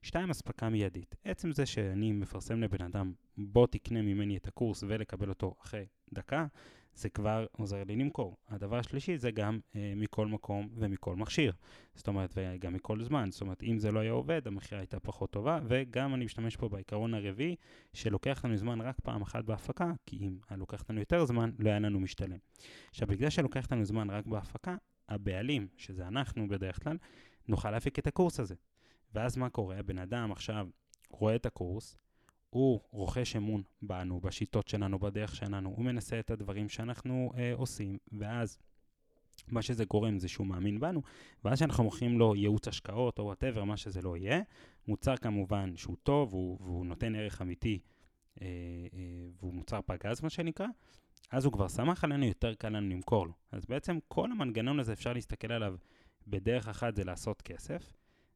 שתיים, 0.02 0.30
אספקה 0.30 0.68
מיידית. 0.68 1.16
עצם 1.24 1.52
זה 1.52 1.66
שאני 1.66 2.12
מפרסם 2.12 2.60
לבן 2.62 2.84
אדם, 2.84 3.12
בוא 3.36 3.66
תקנה 3.66 4.02
ממני 4.02 4.36
את 4.36 4.46
הקורס 4.46 4.84
ולקבל 4.86 5.28
אותו 5.28 5.54
אחרי 5.60 5.86
דקה, 6.12 6.46
זה 6.98 7.08
כבר 7.08 7.46
עוזר 7.52 7.84
לי 7.84 7.96
למכור. 7.96 8.36
הדבר 8.48 8.76
השלישי 8.76 9.18
זה 9.18 9.30
גם 9.30 9.58
אה, 9.76 9.92
מכל 9.96 10.26
מקום 10.26 10.68
ומכל 10.74 11.16
מכשיר. 11.16 11.52
זאת 11.94 12.08
אומרת, 12.08 12.34
וגם 12.36 12.72
מכל 12.72 13.02
זמן. 13.02 13.30
זאת 13.30 13.40
אומרת, 13.40 13.62
אם 13.62 13.78
זה 13.78 13.92
לא 13.92 14.00
היה 14.00 14.12
עובד, 14.12 14.46
המכירה 14.46 14.80
הייתה 14.80 15.00
פחות 15.00 15.30
טובה, 15.30 15.60
וגם 15.68 16.14
אני 16.14 16.24
משתמש 16.24 16.56
פה 16.56 16.68
בעיקרון 16.68 17.14
הרביעי, 17.14 17.56
שלוקח 17.92 18.44
לנו 18.44 18.56
זמן 18.56 18.80
רק 18.80 18.96
פעם 19.02 19.22
אחת 19.22 19.44
בהפקה, 19.44 19.92
כי 20.06 20.16
אם 20.16 20.38
היה 20.48 20.56
לוקח 20.56 20.84
לנו 20.90 21.00
יותר 21.00 21.24
זמן, 21.24 21.50
לא 21.58 21.70
היה 21.70 21.78
לנו 21.78 22.00
משתלם. 22.00 22.38
עכשיו, 22.90 23.08
בגלל 23.08 23.30
שלוקח 23.30 23.72
לנו 23.72 23.84
זמן 23.84 24.10
רק 24.10 24.26
בהפקה, 24.26 24.76
הבעלים, 25.08 25.68
שזה 25.76 26.08
אנחנו 26.08 26.48
בדרך 26.48 26.82
כלל, 26.82 26.96
נוכל 27.48 27.70
להפיק 27.70 27.98
את 27.98 28.06
הקורס 28.06 28.40
הזה. 28.40 28.54
ואז 29.14 29.36
מה 29.36 29.50
קורה? 29.50 29.78
הבן 29.78 29.98
אדם 29.98 30.32
עכשיו 30.32 30.68
רואה 31.10 31.36
את 31.36 31.46
הקורס, 31.46 31.96
הוא 32.50 32.80
רוכש 32.90 33.36
אמון 33.36 33.62
בנו, 33.82 34.20
בשיטות 34.20 34.68
שלנו, 34.68 34.98
בדרך 34.98 35.36
שלנו, 35.36 35.68
הוא 35.76 35.84
מנסה 35.84 36.20
את 36.20 36.30
הדברים 36.30 36.68
שאנחנו 36.68 37.32
אה, 37.36 37.52
עושים, 37.54 37.98
ואז 38.12 38.58
מה 39.48 39.62
שזה 39.62 39.84
גורם 39.84 40.18
זה 40.18 40.28
שהוא 40.28 40.46
מאמין 40.46 40.80
בנו, 40.80 41.02
ואז 41.44 41.58
שאנחנו 41.58 41.84
מוכרים 41.84 42.18
לו 42.18 42.36
ייעוץ 42.36 42.68
השקעות 42.68 43.18
או 43.18 43.24
whatever, 43.24 43.64
מה 43.64 43.76
שזה 43.76 44.02
לא 44.02 44.16
יהיה, 44.16 44.40
מוצר 44.88 45.16
כמובן 45.16 45.76
שהוא 45.76 45.96
טוב, 46.02 46.34
והוא, 46.34 46.58
והוא 46.60 46.86
נותן 46.86 47.14
ערך 47.14 47.42
אמיתי, 47.42 47.78
אה, 48.42 48.46
אה, 48.94 49.28
והוא 49.40 49.54
מוצר 49.54 49.80
פגז 49.86 50.22
מה 50.22 50.30
שנקרא, 50.30 50.66
אז 51.30 51.44
הוא 51.44 51.52
כבר 51.52 51.68
סומך 51.68 52.04
עלינו, 52.04 52.24
יותר 52.24 52.54
קל 52.54 52.68
לנו 52.68 52.88
למכור 52.88 53.26
לו. 53.26 53.32
אז 53.52 53.66
בעצם 53.66 53.98
כל 54.08 54.32
המנגנון 54.32 54.80
הזה 54.80 54.92
אפשר 54.92 55.12
להסתכל 55.12 55.52
עליו 55.52 55.76
בדרך 56.26 56.68
אחת 56.68 56.96
זה 56.96 57.04
לעשות 57.04 57.42
כסף, 57.42 57.92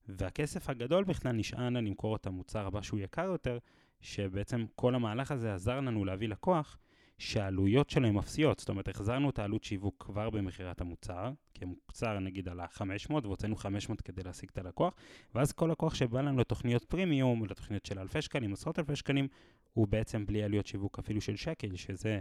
והכסף 0.09 0.71
הגדול 0.71 1.05
בכלל 1.05 1.33
נשען 1.33 1.77
על 1.77 1.85
למכור 1.85 2.17
את 2.17 2.27
המוצר 2.27 2.67
הבא 2.67 2.83
שהוא 2.83 3.01
יקר 3.01 3.25
יותר, 3.25 3.59
שבעצם 4.01 4.65
כל 4.75 4.95
המהלך 4.95 5.31
הזה 5.31 5.55
עזר 5.55 5.81
לנו 5.81 6.05
להביא 6.05 6.29
לקוח 6.29 6.79
שהעלויות 7.19 7.91
שלו 7.91 8.07
הן 8.09 8.19
אפסיות. 8.19 8.59
זאת 8.59 8.69
אומרת, 8.69 8.89
החזרנו 8.89 9.31
את 9.31 9.39
העלות 9.39 9.65
שיווק 9.65 10.05
כבר 10.07 10.31
במכירת 10.31 10.81
המוצר, 10.81 11.33
כי 11.55 11.65
המוצר 11.65 12.19
נגיד 12.19 12.49
עלה 12.49 12.67
500 12.69 13.25
והוצאנו 13.27 13.57
500 13.57 14.01
כדי 14.01 14.23
להשיג 14.23 14.51
את 14.53 14.59
הלקוח, 14.59 14.95
ואז 15.35 15.53
כל 15.53 15.69
לקוח 15.73 15.95
שבא 15.95 16.21
לנו 16.21 16.39
לתוכניות 16.39 16.85
פרימיום, 16.85 17.45
לתוכניות 17.45 17.87
של 17.87 17.99
אלפי 17.99 18.23
שקלים, 18.23 18.53
עשרות 18.53 18.79
אלפי 18.79 18.97
שקלים, 18.97 19.29
הוא 19.73 19.89
בעצם 19.89 20.27
בלי 20.27 20.43
עלויות 20.43 20.67
שיווק 20.67 20.99
אפילו 20.99 21.21
של 21.21 21.37
שקל, 21.37 21.77
שזה 21.77 22.21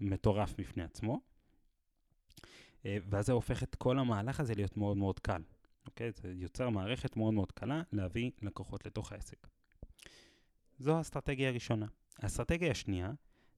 מטורף 0.00 0.54
בפני 0.58 0.82
עצמו. 0.82 1.20
אה, 2.86 2.96
ואז 3.10 3.26
זה 3.26 3.32
הופך 3.32 3.62
את 3.62 3.74
כל 3.74 3.98
המהלך 3.98 4.40
הזה 4.40 4.54
להיות 4.54 4.76
מאוד 4.76 4.96
מאוד 4.96 5.18
קל. 5.18 5.42
אוקיי? 5.86 6.10
זה 6.12 6.32
יוצר 6.36 6.70
מערכת 6.70 7.16
מאוד 7.16 7.34
מאוד 7.34 7.52
קלה 7.52 7.82
להביא 7.92 8.30
לקוחות 8.42 8.86
לתוך 8.86 9.12
העסק. 9.12 9.46
זו 10.78 10.96
האסטרטגיה 10.96 11.48
הראשונה. 11.48 11.86
האסטרטגיה 12.18 12.70
השנייה 12.70 13.12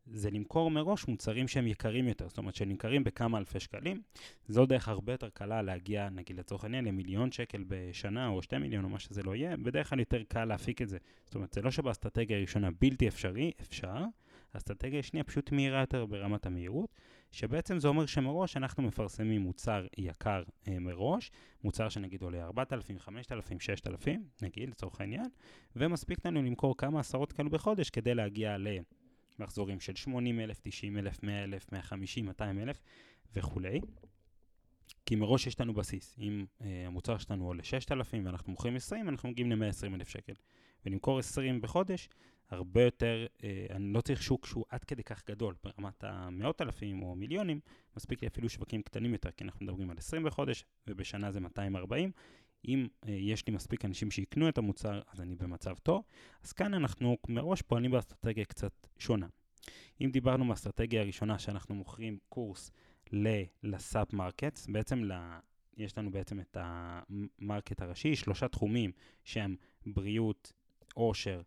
זה 0.06 0.30
למכור 0.30 0.70
מראש 0.70 1.08
מוצרים 1.08 1.48
שהם 1.48 1.66
יקרים 1.66 2.08
יותר, 2.08 2.28
זאת 2.28 2.38
אומרת 2.38 2.54
שנמכרים 2.54 3.04
בכמה 3.04 3.38
אלפי 3.38 3.60
שקלים. 3.60 4.02
זו 4.48 4.66
דרך 4.66 4.88
הרבה 4.88 5.12
יותר 5.12 5.28
קלה 5.28 5.62
להגיע, 5.62 6.08
נגיד 6.08 6.38
לצורך 6.38 6.64
העניין, 6.64 6.84
למיליון 6.84 7.32
שקל 7.32 7.64
בשנה 7.68 8.28
או 8.28 8.42
שתי 8.42 8.58
מיליון 8.58 8.84
או 8.84 8.88
מה 8.88 8.98
שזה 8.98 9.22
לא 9.22 9.34
יהיה, 9.34 9.56
בדרך 9.56 9.90
כלל 9.90 9.98
יותר 9.98 10.22
קל 10.22 10.44
להפיק 10.44 10.82
את 10.82 10.88
זה. 10.88 10.98
זאת 11.24 11.34
אומרת, 11.34 11.52
זה 11.52 11.62
לא 11.62 11.70
שבאסטרטגיה 11.70 12.36
הראשונה 12.36 12.68
בלתי 12.80 13.08
אפשרי, 13.08 13.52
אפשר. 13.60 14.04
האסטרטגיה 14.57 14.99
השנייה 14.99 15.25
פשוט 15.25 15.53
מהירה 15.53 15.81
יותר 15.81 16.07
ברמת 16.07 16.47
המהירות, 16.47 16.90
שבעצם 17.33 17.79
זה 17.79 17.88
אומר 17.88 18.07
שמראש 18.07 18.57
אנחנו 18.57 18.83
מפרסמים 18.83 19.40
מוצר 19.40 19.87
יקר 19.99 20.42
אה, 20.69 20.79
מראש, 20.79 21.31
מוצר 21.64 21.88
שנגיד 21.88 22.23
עולה 22.23 22.45
4,000, 22.45 22.99
5,000, 22.99 23.61
6,000, 23.61 24.25
נגיד 24.42 24.71
לצורך 24.71 25.01
העניין, 25.01 25.27
ומספיק 25.77 26.27
לנו 26.27 26.42
למכור 26.42 26.77
כמה 26.77 27.01
עשרות 27.01 27.33
כאלו 27.33 27.51
בחודש 27.51 27.90
כדי 27.90 28.14
להגיע 28.14 28.57
למחזורים 29.38 29.81
של 29.81 29.95
80,000, 29.95 30.61
90,000, 30.62 31.23
100,000, 31.23 31.73
150, 31.73 32.27
200,000 32.27 32.83
וכולי. 33.35 33.81
כי 35.07 35.16
מראש 35.16 35.47
יש 35.47 35.61
לנו 35.61 35.75
בסיס. 35.75 36.16
אם 36.19 36.45
אה, 36.61 36.87
המוצר 36.87 37.19
שלנו 37.19 37.47
עולה 37.47 37.62
6,000 37.62 38.27
ואנחנו 38.27 38.51
מוכרים 38.51 38.77
20, 38.77 39.09
אנחנו 39.09 39.29
מגיעים 39.29 39.53
ל-120,000 39.53 40.05
שקל. 40.05 40.33
ולמכור 40.87 41.19
20 41.19 41.61
בחודש, 41.61 42.09
הרבה 42.50 42.82
יותר, 42.82 43.26
אה, 43.44 43.66
אני 43.70 43.92
לא 43.92 44.00
צריך 44.00 44.22
שוק 44.22 44.46
שהוא 44.46 44.64
עד 44.68 44.85
כדי 44.85 45.02
כך 45.02 45.22
גדול, 45.26 45.54
ברמת 45.64 46.04
המאות 46.04 46.62
אלפים 46.62 47.02
או 47.02 47.14
מיליונים, 47.14 47.61
מספיק 47.96 48.22
לי 48.22 48.28
אפילו 48.28 48.48
שווקים 48.48 48.82
קטנים 48.82 49.12
יותר, 49.12 49.30
כי 49.30 49.44
אנחנו 49.44 49.66
מדברים 49.66 49.90
על 49.90 49.98
20 49.98 50.24
בחודש, 50.24 50.64
ובשנה 50.87 51.32
זה 51.32 51.40
240. 51.40 52.11
אם 52.68 52.87
אה, 53.09 53.12
יש 53.12 53.46
לי 53.46 53.52
מספיק 53.52 53.85
אנשים 53.85 54.11
שיקנו 54.11 54.48
את 54.48 54.59
המוצר, 54.59 55.00
אז 55.12 55.20
אני 55.20 55.35
במצב 55.35 55.74
טוב. 55.82 56.02
אז 56.42 56.52
כאן 56.52 56.74
אנחנו 56.74 57.16
מראש 57.28 57.62
פועלים 57.62 57.90
באסטרטגיה 57.90 58.44
קצת 58.44 58.87
שונה. 58.98 59.26
אם 60.00 60.11
דיברנו 60.11 60.44
מהאסטרטגיה 60.44 61.00
הראשונה 61.00 61.38
שאנחנו 61.38 61.74
מוכרים 61.74 62.18
קורס 62.28 62.70
ל 63.62 63.73
sub 63.73 64.07
markets, 64.12 64.66
בעצם 64.66 65.04
ל... 65.04 65.12
יש 65.76 65.98
לנו 65.98 66.11
בעצם 66.11 66.40
את 66.40 66.56
ה 66.61 66.78
market 66.78 67.83
הראשי, 67.82 68.16
שלושה 68.16 68.48
תחומים 68.48 68.92
שהם 69.24 69.56
בריאות, 69.87 70.52
עושר 70.94 71.42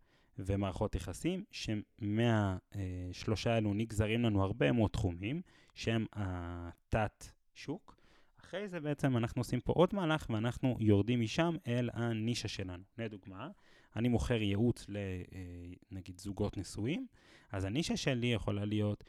ומערכות 0.45 0.95
יחסים, 0.95 1.43
שמהשלושה 1.52 3.54
האלו 3.54 3.73
נגזרים 3.73 4.23
לנו 4.23 4.43
הרבה 4.43 4.71
מאוד 4.71 4.91
תחומים, 4.91 5.41
שהם 5.75 6.06
התת-שוק. 6.13 7.99
אחרי 8.39 8.67
זה 8.67 8.80
בעצם 8.80 9.17
אנחנו 9.17 9.39
עושים 9.39 9.60
פה 9.60 9.73
עוד 9.73 9.89
מהלך 9.93 10.28
ואנחנו 10.30 10.78
יורדים 10.80 11.21
משם 11.21 11.56
אל 11.67 11.89
הנישה 11.93 12.47
שלנו. 12.47 12.84
לדוגמה, 12.97 13.49
אני 13.95 14.08
מוכר 14.08 14.41
ייעוץ 14.41 14.86
לנגיד 14.89 16.15
אה, 16.15 16.23
זוגות 16.23 16.58
נשואים, 16.58 17.08
אז 17.52 17.65
הנישה 17.65 17.97
שלי 17.97 18.28
יכולה 18.28 18.65
להיות 18.65 19.04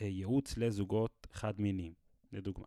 אה, 0.00 0.06
ייעוץ 0.06 0.56
לזוגות 0.56 1.26
חד-מיניים, 1.32 1.92
לדוגמה. 2.32 2.66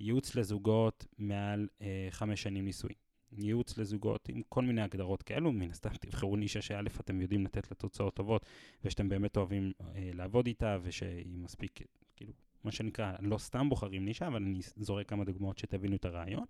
ייעוץ 0.00 0.34
לזוגות 0.34 1.06
מעל 1.18 1.68
אה, 1.82 2.08
חמש 2.10 2.42
שנים 2.42 2.64
נישואים. 2.64 3.05
ייעוץ 3.32 3.78
לזוגות 3.78 4.28
עם 4.28 4.42
כל 4.48 4.62
מיני 4.62 4.82
הגדרות 4.82 5.22
כאלו, 5.22 5.52
מן 5.52 5.70
הסתם 5.70 5.90
תבחרו 6.00 6.36
נישה 6.36 6.62
שא' 6.62 6.80
אתם 7.00 7.20
יודעים 7.20 7.44
לתת 7.44 7.70
לה 7.70 7.74
תוצאות 7.74 8.14
טובות 8.14 8.46
ושאתם 8.84 9.08
באמת 9.08 9.36
אוהבים 9.36 9.72
אה, 9.80 10.10
לעבוד 10.14 10.46
איתה 10.46 10.78
ושהיא 10.82 11.26
מספיק, 11.26 11.80
כאילו, 12.16 12.32
מה 12.64 12.72
שנקרא, 12.72 13.12
לא 13.20 13.38
סתם 13.38 13.68
בוחרים 13.68 14.04
נישה, 14.04 14.26
אבל 14.26 14.42
אני 14.42 14.60
זורק 14.76 15.08
כמה 15.08 15.24
דוגמאות 15.24 15.58
שתבינו 15.58 15.96
את 15.96 16.04
הרעיון. 16.04 16.44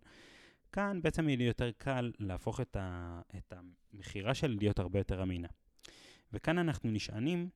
כאן 0.72 1.00
בעצם 1.02 1.28
יהיה 1.28 1.36
לי 1.36 1.44
יותר 1.44 1.70
קל 1.78 2.12
להפוך 2.18 2.60
את, 2.60 2.76
ה, 2.76 3.20
את 3.36 3.52
המכירה 3.92 4.34
שלי 4.34 4.56
להיות 4.56 4.78
הרבה 4.78 5.00
יותר 5.00 5.22
אמינה. 5.22 5.48
וכאן 6.32 6.58
אנחנו 6.58 6.90
נשענים 6.90 7.48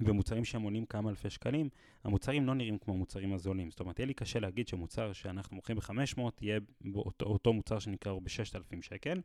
במוצרים 0.00 0.44
שהם 0.44 0.62
עולים 0.62 0.86
כמה 0.86 1.10
אלפי 1.10 1.30
שקלים, 1.30 1.68
המוצרים 2.04 2.46
לא 2.46 2.54
נראים 2.54 2.78
כמו 2.78 2.94
המוצרים 2.94 3.32
הזולים. 3.32 3.70
זאת 3.70 3.80
אומרת, 3.80 3.98
יהיה 3.98 4.06
לי 4.06 4.14
קשה 4.14 4.40
להגיד 4.40 4.68
שמוצר 4.68 5.12
שאנחנו 5.12 5.56
מוכרים 5.56 5.78
ב-500 5.78 6.20
יהיה 6.40 6.60
באותו 6.80 7.26
אותו 7.26 7.52
מוצר 7.52 7.78
שנקרא 7.78 8.12
ב-6,000 8.12 8.82
שקל, 8.82 9.20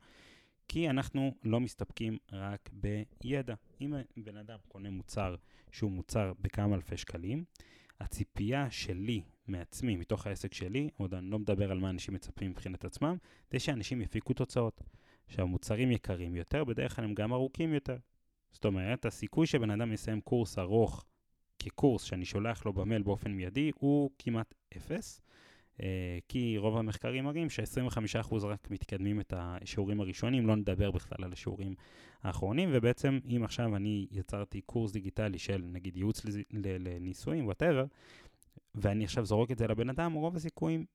כי 0.68 0.90
אנחנו 0.90 1.36
לא 1.44 1.60
מסתפקים 1.60 2.18
רק 2.32 2.70
בידע. 3.22 3.56
אם 3.82 3.94
בן 4.18 4.38
אדם 4.38 4.58
קונה 4.68 4.90
מוצר 4.90 5.36
שהוא 5.72 5.92
מוצר 5.92 6.34
בכמה 6.42 6.76
אלפי 6.76 6.98
שקלים, 6.98 7.44
הציפייה 8.00 8.72
שלי 8.72 9.22
מעצמי, 9.48 9.96
מתוך 9.96 10.28
העסק 10.28 10.54
שלי, 10.54 10.90
עוד 10.98 11.14
אני 11.14 11.30
לא 11.30 11.40
מדבר 11.40 11.72
על 11.72 11.80
מה 11.80 11.90
אנשים 11.90 12.14
מצפים 12.14 12.52
מבחינת 12.52 12.86
עצמם, 12.86 13.18
זה 13.52 13.60
שאנשים 13.60 14.02
יפיקו 14.02 14.34
תוצאות. 14.34 14.82
שהמוצרים 15.28 15.92
יקרים 15.92 16.36
יותר, 16.36 16.64
בדרך 16.64 16.96
כלל 16.96 17.06
הם 17.06 17.14
גם 17.14 17.34
ארוכים 17.34 17.74
יותר. 17.74 17.98
זאת 18.54 18.66
אומרת, 18.66 19.06
הסיכוי 19.06 19.48
שבן 19.48 19.70
אדם 19.70 19.92
יסיים 19.92 20.22
קורס 20.22 20.60
ארוך 20.60 21.06
כקורס 21.60 22.04
שאני 22.04 22.26
שולח 22.26 22.66
לו 22.66 22.74
במייל 22.74 23.02
באופן 23.02 23.32
מיידי 23.32 23.72
הוא 23.76 24.10
כמעט 24.20 24.54
אפס, 24.78 25.22
אה, 25.82 26.18
כי 26.28 26.58
רוב 26.58 26.78
המחקרים 26.78 27.24
מראים 27.24 27.50
ש-25% 27.50 28.36
רק 28.44 28.72
מתקדמים 28.72 29.20
את 29.20 29.34
השיעורים 29.38 30.00
הראשונים, 30.00 30.48
לא 30.48 30.56
נדבר 30.56 30.92
בכלל 30.92 31.24
על 31.24 31.34
השיעורים 31.34 31.76
האחרונים, 32.24 32.70
ובעצם 32.74 33.20
אם 33.36 33.44
עכשיו 33.44 33.76
אני 33.76 34.08
יצרתי 34.12 34.62
קורס 34.62 34.92
דיגיטלי 34.92 35.40
של 35.40 35.64
נגיד 35.66 35.98
ייעוץ 35.98 36.22
לנישואים, 36.54 37.46
whatever, 37.46 37.86
ואני 38.76 39.04
עכשיו 39.04 39.26
זורק 39.26 39.52
את 39.52 39.58
זה 39.58 39.68
לבן 39.68 39.90
אדם, 39.90 40.14
רוב 40.14 40.36
הסיכויים 40.36 40.86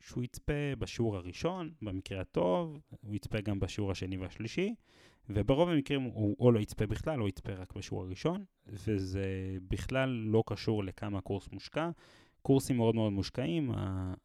שהוא 0.00 0.24
יצפה 0.24 0.76
בשיעור 0.78 1.16
הראשון, 1.16 1.70
במקרה 1.82 2.20
הטוב, 2.20 2.80
הוא 3.00 3.14
יצפה 3.14 3.40
גם 3.40 3.60
בשיעור 3.60 3.90
השני 3.90 4.16
והשלישי, 4.16 4.74
וברוב 5.28 5.68
המקרים 5.68 6.02
הוא 6.02 6.36
או 6.40 6.52
לא 6.52 6.60
יצפה 6.60 6.86
בכלל 6.86 7.22
או 7.22 7.28
יצפה 7.28 7.52
רק 7.52 7.72
בשיעור 7.72 8.02
הראשון, 8.04 8.44
וזה 8.66 9.56
בכלל 9.68 10.08
לא 10.08 10.42
קשור 10.46 10.84
לכמה 10.84 11.18
הקורס 11.18 11.48
מושקע. 11.52 11.90
קורסים 12.42 12.76
מאוד 12.76 12.94
מאוד 12.94 13.12
מושקעים, 13.12 13.72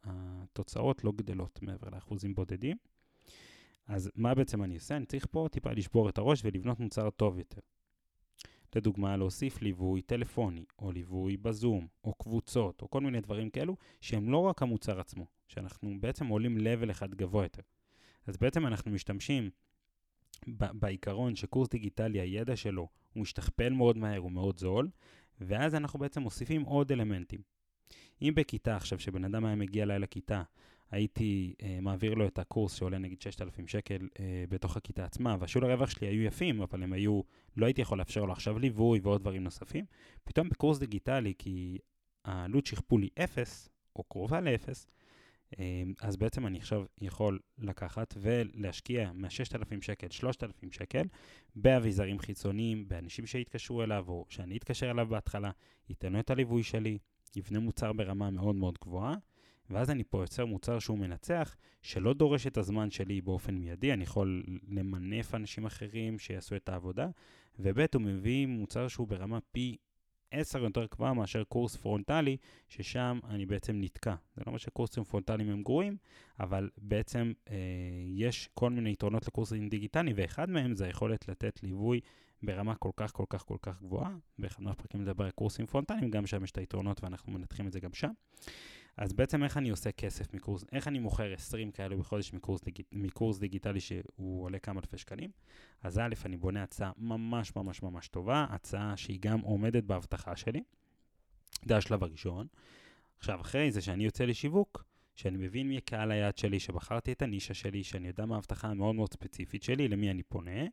התוצאות 0.04 1.04
לא 1.04 1.12
גדלות 1.12 1.62
מעבר 1.62 1.88
לאחוזים 1.92 2.34
בודדים. 2.34 2.76
אז 3.86 4.10
מה 4.14 4.34
בעצם 4.34 4.64
אני 4.64 4.74
עושה? 4.74 4.96
אני 4.96 5.06
צריך 5.06 5.26
פה 5.30 5.48
טיפה 5.50 5.72
לשבור 5.72 6.08
את 6.08 6.18
הראש 6.18 6.40
ולבנות 6.44 6.80
מוצר 6.80 7.10
טוב 7.10 7.38
יותר. 7.38 7.60
לדוגמה, 8.76 9.16
להוסיף 9.16 9.62
ליווי 9.62 10.02
טלפוני, 10.02 10.64
או 10.78 10.92
ליווי 10.92 11.36
בזום, 11.36 11.86
או 12.04 12.14
קבוצות, 12.14 12.82
או 12.82 12.90
כל 12.90 13.00
מיני 13.00 13.20
דברים 13.20 13.50
כאלו, 13.50 13.76
שהם 14.00 14.30
לא 14.30 14.38
רק 14.38 14.62
המוצר 14.62 15.00
עצמו, 15.00 15.26
שאנחנו 15.48 15.94
בעצם 16.00 16.26
עולים 16.26 16.58
level 16.58 16.90
אחד 16.90 17.14
גבוה 17.14 17.44
יותר. 17.44 17.62
אז 18.26 18.36
בעצם 18.36 18.66
אנחנו 18.66 18.90
משתמשים 18.90 19.50
בעיקרון 20.72 21.36
שקורס 21.36 21.68
דיגיטלי, 21.68 22.20
הידע 22.20 22.56
שלו, 22.56 22.88
הוא 23.12 23.22
משתכפל 23.22 23.72
מאוד 23.72 23.98
מהר, 23.98 24.18
הוא 24.18 24.32
מאוד 24.32 24.58
זול, 24.58 24.88
ואז 25.40 25.74
אנחנו 25.74 25.98
בעצם 25.98 26.22
מוסיפים 26.22 26.62
עוד 26.62 26.92
אלמנטים. 26.92 27.40
אם 28.22 28.32
בכיתה 28.36 28.76
עכשיו, 28.76 28.98
שבן 28.98 29.24
אדם 29.24 29.44
היה 29.44 29.56
מגיע 29.56 29.82
אליי 29.82 29.98
לכיתה, 29.98 30.42
הייתי 30.90 31.54
אה, 31.62 31.78
מעביר 31.82 32.14
לו 32.14 32.26
את 32.26 32.38
הקורס 32.38 32.74
שעולה 32.74 32.98
נגיד 32.98 33.20
6,000 33.20 33.68
שקל 33.68 34.08
אה, 34.20 34.44
בתוך 34.48 34.76
הכיתה 34.76 35.04
עצמה, 35.04 35.36
והשיעור 35.40 35.68
הרווח 35.68 35.90
שלי 35.90 36.08
היו 36.08 36.22
יפים, 36.22 36.62
אבל 36.62 36.82
הם 36.82 36.92
היו, 36.92 37.20
לא 37.56 37.66
הייתי 37.66 37.80
יכול 37.80 37.98
לאפשר 37.98 38.24
לו 38.24 38.32
עכשיו 38.32 38.58
ליווי 38.58 39.00
ועוד 39.02 39.20
דברים 39.20 39.44
נוספים. 39.44 39.84
פתאום 40.24 40.48
בקורס 40.48 40.78
דיגיטלי, 40.78 41.32
כי 41.38 41.78
העלות 42.24 42.66
שכפול 42.66 43.02
היא 43.02 43.10
0, 43.24 43.68
או 43.96 44.04
קרובה 44.04 44.40
ל-0, 44.40 44.68
אמ, 44.68 44.74
אז 46.00 46.16
בעצם 46.16 46.46
אני 46.46 46.58
עכשיו 46.58 46.84
יכול 47.00 47.38
לקחת 47.58 48.14
ולהשקיע 48.20 49.10
מה-6,000 49.14 49.80
שקל, 49.80 50.10
3,000 50.10 50.72
שקל, 50.72 51.02
באביזרים 51.56 52.18
חיצוניים, 52.18 52.88
באנשים 52.88 53.26
שיתקשרו 53.26 53.82
אליו, 53.82 54.04
או 54.08 54.24
שאני 54.28 54.56
אתקשר 54.56 54.90
אליו 54.90 55.06
בהתחלה, 55.06 55.50
ייתנו 55.88 56.20
את 56.20 56.30
הליווי 56.30 56.62
שלי, 56.62 56.98
יבנה 57.36 57.60
מוצר 57.60 57.92
ברמה 57.92 58.30
מאוד 58.30 58.54
מאוד 58.54 58.78
גבוהה, 58.82 59.14
ואז 59.70 59.90
אני 59.90 60.04
פה 60.04 60.22
יוצר 60.22 60.46
מוצר 60.46 60.78
שהוא 60.78 60.98
מנצח, 60.98 61.56
שלא 61.82 62.14
דורש 62.14 62.46
את 62.46 62.58
הזמן 62.58 62.90
שלי 62.90 63.20
באופן 63.20 63.54
מיידי, 63.54 63.92
אני 63.92 64.02
יכול 64.02 64.44
למנף 64.68 65.34
אנשים 65.34 65.66
אחרים 65.66 66.18
שיעשו 66.18 66.56
את 66.56 66.68
העבודה, 66.68 67.08
וב' 67.58 67.84
הוא 67.94 68.02
מביא 68.02 68.46
מוצר 68.46 68.88
שהוא 68.88 69.08
ברמה 69.08 69.38
פי 69.52 69.76
10 70.30 70.58
יותר 70.62 70.86
גבוהה 70.90 71.14
מאשר 71.14 71.44
קורס 71.44 71.76
פרונטלי, 71.76 72.36
ששם 72.68 73.18
אני 73.28 73.46
בעצם 73.46 73.80
נתקע. 73.80 74.14
זה 74.36 74.42
לא 74.46 74.46
אומר 74.46 74.58
שקורסים 74.58 75.04
פרונטליים 75.04 75.50
הם 75.50 75.62
גרועים, 75.62 75.96
אבל 76.40 76.70
בעצם 76.78 77.32
אה, 77.50 77.56
יש 78.06 78.48
כל 78.54 78.70
מיני 78.70 78.90
יתרונות 78.90 79.26
לקורסים 79.26 79.68
דיגיטליים, 79.68 80.16
ואחד 80.18 80.50
מהם 80.50 80.74
זה 80.74 80.84
היכולת 80.84 81.28
לתת 81.28 81.62
ליווי 81.62 82.00
ברמה 82.42 82.74
כל 82.74 82.90
כך 82.96 83.12
כל 83.12 83.24
כך 83.28 83.44
כל 83.44 83.56
כך 83.62 83.82
גבוהה. 83.82 84.16
באחד 84.38 84.62
מהפרקים 84.62 85.02
לדבר 85.02 85.24
על 85.24 85.30
קורסים 85.30 85.66
פרונטליים, 85.66 86.10
גם 86.10 86.26
שם 86.26 86.44
יש 86.44 86.50
את 86.50 86.58
היתרונות 86.58 87.04
ואנחנו 87.04 87.32
מנתחים 87.32 87.66
את 87.66 87.72
זה 87.72 87.80
גם 87.80 87.92
שם. 87.92 88.10
אז 88.96 89.12
בעצם 89.12 89.44
איך 89.44 89.56
אני 89.56 89.70
עושה 89.70 89.92
כסף 89.92 90.34
מקורס, 90.34 90.64
איך 90.72 90.88
אני 90.88 90.98
מוכר 90.98 91.32
20 91.32 91.70
כאלו 91.70 91.98
בחודש 91.98 92.32
מקורס, 92.32 92.62
דיג, 92.64 92.80
מקורס 92.92 93.38
דיגיטלי 93.38 93.80
שהוא 93.80 94.44
עולה 94.44 94.58
כמה 94.58 94.80
אלפי 94.80 94.98
שקלים? 94.98 95.30
אז 95.82 95.98
א', 95.98 96.14
אני 96.24 96.36
בונה 96.36 96.62
הצעה 96.62 96.92
ממש 96.96 97.56
ממש 97.56 97.82
ממש 97.82 98.08
טובה, 98.08 98.46
הצעה 98.50 98.96
שהיא 98.96 99.18
גם 99.20 99.40
עומדת 99.40 99.84
בהבטחה 99.84 100.36
שלי. 100.36 100.62
זה 101.64 101.76
השלב 101.76 102.02
הראשון. 102.02 102.46
עכשיו, 103.18 103.40
אחרי 103.40 103.70
זה 103.70 103.80
שאני 103.80 104.04
יוצא 104.04 104.24
לשיווק, 104.24 104.84
שאני 105.14 105.36
מבין 105.36 105.68
מי 105.68 105.80
קהל 105.80 106.10
היעד 106.10 106.38
שלי, 106.38 106.60
שבחרתי 106.60 107.12
את 107.12 107.22
הנישה 107.22 107.54
שלי, 107.54 107.84
שאני 107.84 108.08
יודע 108.08 108.26
מה 108.26 108.34
ההבטחה 108.34 108.68
המאוד 108.68 108.94
מאוד 108.94 109.12
ספציפית 109.12 109.62
שלי, 109.62 109.88
למי 109.88 110.10
אני 110.10 110.22
פונה, 110.22 110.64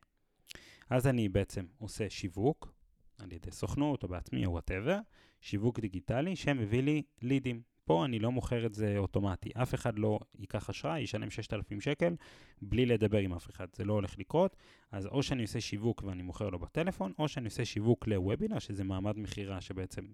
אז 0.89 1.07
אני 1.07 1.29
בעצם 1.29 1.65
עושה 1.77 2.09
שיווק, 2.09 2.73
על 3.17 3.31
ידי 3.31 3.51
סוכנות 3.51 4.03
או 4.03 4.07
בעצמי 4.07 4.45
או 4.45 4.51
whatever, 4.51 4.99
שיווק 5.41 5.79
דיגיטלי 5.79 6.35
שמביא 6.35 6.83
לי 6.83 7.03
לידים. 7.21 7.72
פה 7.85 8.05
אני 8.05 8.19
לא 8.19 8.31
מוכר 8.31 8.65
את 8.65 8.73
זה 8.73 8.97
אוטומטי. 8.97 9.49
אף 9.55 9.73
אחד 9.73 9.99
לא 9.99 10.19
ייקח 10.39 10.69
אשראי, 10.69 11.01
ישלם 11.01 11.29
6,000 11.29 11.81
שקל 11.81 12.15
בלי 12.61 12.85
לדבר 12.85 13.17
עם 13.17 13.33
אף 13.33 13.49
אחד. 13.49 13.67
זה 13.75 13.85
לא 13.85 13.93
הולך 13.93 14.19
לקרות. 14.19 14.55
אז 14.91 15.05
או 15.05 15.23
שאני 15.23 15.41
עושה 15.41 15.61
שיווק 15.61 16.03
ואני 16.03 16.23
מוכר 16.23 16.49
לו 16.49 16.59
בטלפון, 16.59 17.13
או 17.19 17.27
שאני 17.27 17.45
עושה 17.45 17.65
שיווק 17.65 18.07
לוובינר, 18.07 18.59
שזה 18.59 18.83
מעמד 18.83 19.17
מכירה 19.17 19.61
שבעצם 19.61 20.05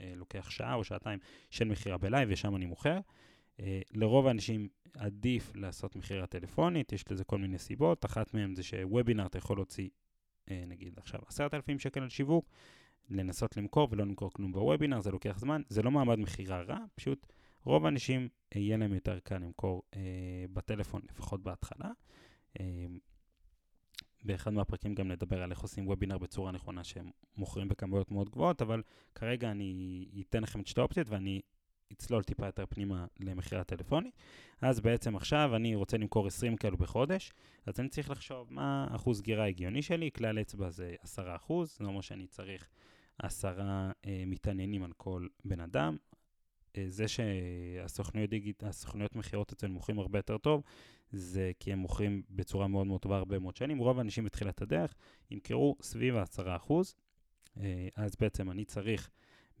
אה, 0.00 0.12
לוקח 0.16 0.50
שעה 0.50 0.74
או 0.74 0.84
שעתיים 0.84 1.18
של 1.50 1.64
מכירה 1.64 1.98
ב 1.98 2.03
live, 2.03 2.28
ושם 2.32 2.56
אני 2.56 2.66
מוכר. 2.66 2.98
אה, 3.60 3.80
לרוב 3.94 4.26
האנשים 4.26 4.68
עדיף 4.94 5.52
לעשות 5.54 5.96
מכירה 5.96 6.26
טלפונית, 6.26 6.92
יש 6.92 7.10
לזה 7.10 7.24
כל 7.24 7.38
מיני 7.38 7.58
סיבות. 7.58 8.04
אחת 8.04 8.34
מהן 8.34 8.54
זה 8.54 8.62
שוובינר 8.62 9.26
אתה 9.26 9.38
יכול 9.38 9.56
להוציא, 9.56 9.88
אה, 10.50 10.64
נגיד 10.66 10.98
עכשיו, 10.98 11.20
10,000 11.28 11.78
שקל 11.78 12.02
על 12.02 12.08
שיווק. 12.08 12.50
לנסות 13.10 13.56
למכור 13.56 13.88
ולא 13.90 14.04
למכור 14.04 14.32
כלום 14.32 14.52
בוובינר, 14.52 15.00
זה 15.00 15.10
לוקח 15.10 15.38
זמן, 15.38 15.62
זה 15.68 15.82
לא 15.82 15.90
מעמד 15.90 16.18
מכירה 16.18 16.62
רע, 16.62 16.78
פשוט 16.94 17.26
רוב 17.64 17.84
האנשים 17.84 18.28
אה, 18.56 18.60
יהיה 18.60 18.76
להם 18.76 18.94
יותר 18.94 19.18
קל 19.18 19.38
למכור 19.38 19.82
אה, 19.96 20.00
בטלפון, 20.52 21.02
לפחות 21.10 21.42
בהתחלה. 21.42 21.90
אה, 22.60 22.86
באחד 24.24 24.52
מהפרקים 24.52 24.94
גם 24.94 25.08
נדבר 25.08 25.42
על 25.42 25.50
איך 25.50 25.60
עושים 25.60 25.86
וובינר 25.88 26.18
בצורה 26.18 26.52
נכונה 26.52 26.84
שהם 26.84 27.10
מוכרים 27.36 27.68
בכמויות 27.68 28.10
מאוד 28.10 28.30
גבוהות, 28.30 28.62
אבל 28.62 28.82
כרגע 29.14 29.50
אני 29.50 30.06
אתן 30.20 30.42
לכם 30.42 30.60
את 30.60 30.66
שתי 30.66 30.80
האופציות 30.80 31.08
ואני 31.08 31.40
אצלול 31.92 32.22
טיפה 32.22 32.46
יותר 32.46 32.64
פנימה 32.68 33.06
למכירה 33.20 33.64
טלפונית. 33.64 34.14
אז 34.60 34.80
בעצם 34.80 35.16
עכשיו 35.16 35.56
אני 35.56 35.74
רוצה 35.74 35.96
למכור 35.96 36.26
20 36.26 36.56
כאלו 36.56 36.76
בחודש, 36.76 37.32
אז 37.66 37.80
אני 37.80 37.88
צריך 37.88 38.10
לחשוב 38.10 38.46
מה 38.50 38.86
אחוז 38.90 39.18
סגירה 39.18 39.46
הגיוני 39.46 39.82
שלי, 39.82 40.10
כלל 40.10 40.40
אצבע 40.40 40.70
זה 40.70 40.94
10 41.02 41.36
אחוז, 41.36 41.70
זאת 41.70 41.80
אומרת 41.80 42.02
שאני 42.02 42.26
צריך 42.26 42.68
עשרה 43.18 43.90
אה, 44.06 44.22
מתעניינים 44.26 44.82
על 44.82 44.92
כל 44.96 45.26
בן 45.44 45.60
אדם. 45.60 45.96
אה, 46.76 46.84
זה 46.88 47.04
שהסוכנויות 47.08 48.30
דיגיט, 48.30 48.62
מכירות 49.14 49.52
אצלנו 49.52 49.74
מוכרים 49.74 49.98
הרבה 49.98 50.18
יותר 50.18 50.38
טוב, 50.38 50.62
זה 51.12 51.52
כי 51.60 51.72
הם 51.72 51.78
מוכרים 51.78 52.22
בצורה 52.30 52.68
מאוד 52.68 52.86
מאוד 52.86 53.00
טובה 53.00 53.16
הרבה 53.16 53.38
מאוד 53.38 53.56
שנים. 53.56 53.78
רוב 53.78 53.98
האנשים 53.98 54.24
בתחילת 54.24 54.62
הדרך 54.62 54.94
ימכרו 55.30 55.76
סביב 55.82 56.16
ה-10%, 56.16 56.72
אה, 57.60 57.88
אז 57.96 58.16
בעצם 58.20 58.50
אני 58.50 58.64
צריך, 58.64 59.10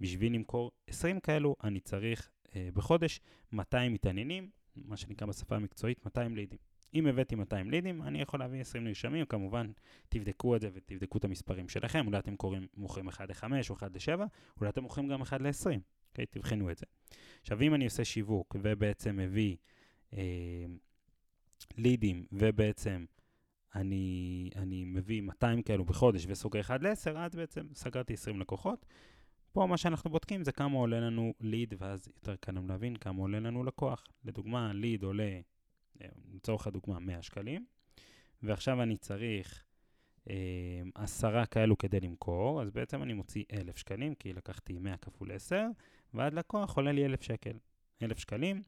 בשביל 0.00 0.34
למכור 0.34 0.70
20 0.86 1.20
כאלו, 1.20 1.56
אני 1.64 1.80
צריך 1.80 2.30
אה, 2.56 2.68
בחודש 2.74 3.20
200 3.52 3.92
מתעניינים, 3.92 4.50
מה 4.76 4.96
שנקרא 4.96 5.26
בשפה 5.26 5.56
המקצועית 5.56 6.04
200 6.04 6.36
לידים. 6.36 6.58
אם 6.94 7.06
הבאתי 7.06 7.34
200 7.34 7.70
לידים, 7.70 8.02
אני 8.02 8.20
יכול 8.20 8.40
להביא 8.40 8.60
20 8.60 8.84
נרשמים, 8.84 9.26
כמובן 9.26 9.70
תבדקו 10.08 10.56
את 10.56 10.60
זה 10.60 10.70
ותבדקו 10.72 11.18
את 11.18 11.24
המספרים 11.24 11.68
שלכם, 11.68 12.06
אולי 12.06 12.18
אתם 12.18 12.36
קוראים, 12.36 12.66
מוכרים 12.76 13.08
1 13.08 13.28
ל-5 13.28 13.44
או 13.70 13.74
1 13.74 13.90
ל-7, 13.94 14.20
אולי 14.60 14.70
אתם 14.70 14.82
מוכרים 14.82 15.08
גם 15.08 15.22
1 15.22 15.40
ל-20, 15.40 15.66
אוקיי? 16.10 16.26
תבחנו 16.26 16.70
את 16.70 16.78
זה. 16.78 16.86
עכשיו, 17.40 17.62
אם 17.62 17.74
אני 17.74 17.84
עושה 17.84 18.04
שיווק 18.04 18.56
ובעצם 18.62 19.16
מביא 19.16 19.56
אה, 20.12 20.66
לידים 21.76 22.26
ובעצם 22.32 23.04
אני, 23.74 24.50
אני 24.56 24.84
מביא 24.84 25.20
200 25.22 25.62
כאלו 25.62 25.84
בחודש 25.84 26.24
וסוגר 26.28 26.60
1 26.60 26.82
ל-10, 26.82 27.18
אז 27.18 27.34
בעצם 27.34 27.66
סגרתי 27.74 28.14
20 28.14 28.40
לקוחות. 28.40 28.86
פה 29.52 29.66
מה 29.66 29.76
שאנחנו 29.76 30.10
בודקים 30.10 30.44
זה 30.44 30.52
כמה 30.52 30.78
עולה 30.78 31.00
לנו 31.00 31.34
ליד, 31.40 31.74
ואז 31.78 32.08
יותר 32.16 32.36
קל 32.36 32.52
לנו 32.52 32.68
להבין 32.68 32.96
כמה 32.96 33.18
עולה 33.18 33.40
לנו 33.40 33.64
לקוח. 33.64 34.04
לדוגמה, 34.24 34.72
ליד 34.72 35.02
עולה 35.02 35.40
לצורך 36.34 36.66
הדוגמה 36.66 36.98
100 36.98 37.22
שקלים, 37.22 37.64
ועכשיו 38.42 38.82
אני 38.82 38.96
צריך 38.96 39.64
אה, 40.30 40.34
עשרה 40.94 41.46
כאלו 41.46 41.78
כדי 41.78 42.00
למכור, 42.00 42.62
אז 42.62 42.70
בעצם 42.70 43.02
אני 43.02 43.12
מוציא 43.12 43.44
1,000 43.52 43.76
שקלים, 43.76 44.14
כי 44.14 44.32
לקחתי 44.32 44.78
100 44.78 44.96
כפול 44.96 45.32
10, 45.32 45.66
ועד 46.14 46.34
לקוח 46.34 46.76
עולה 46.76 46.92
לי 46.92 47.04
1,000 47.04 47.22
שקל, 47.22 47.56
1,000 48.02 48.18
שקלים, 48.18 48.62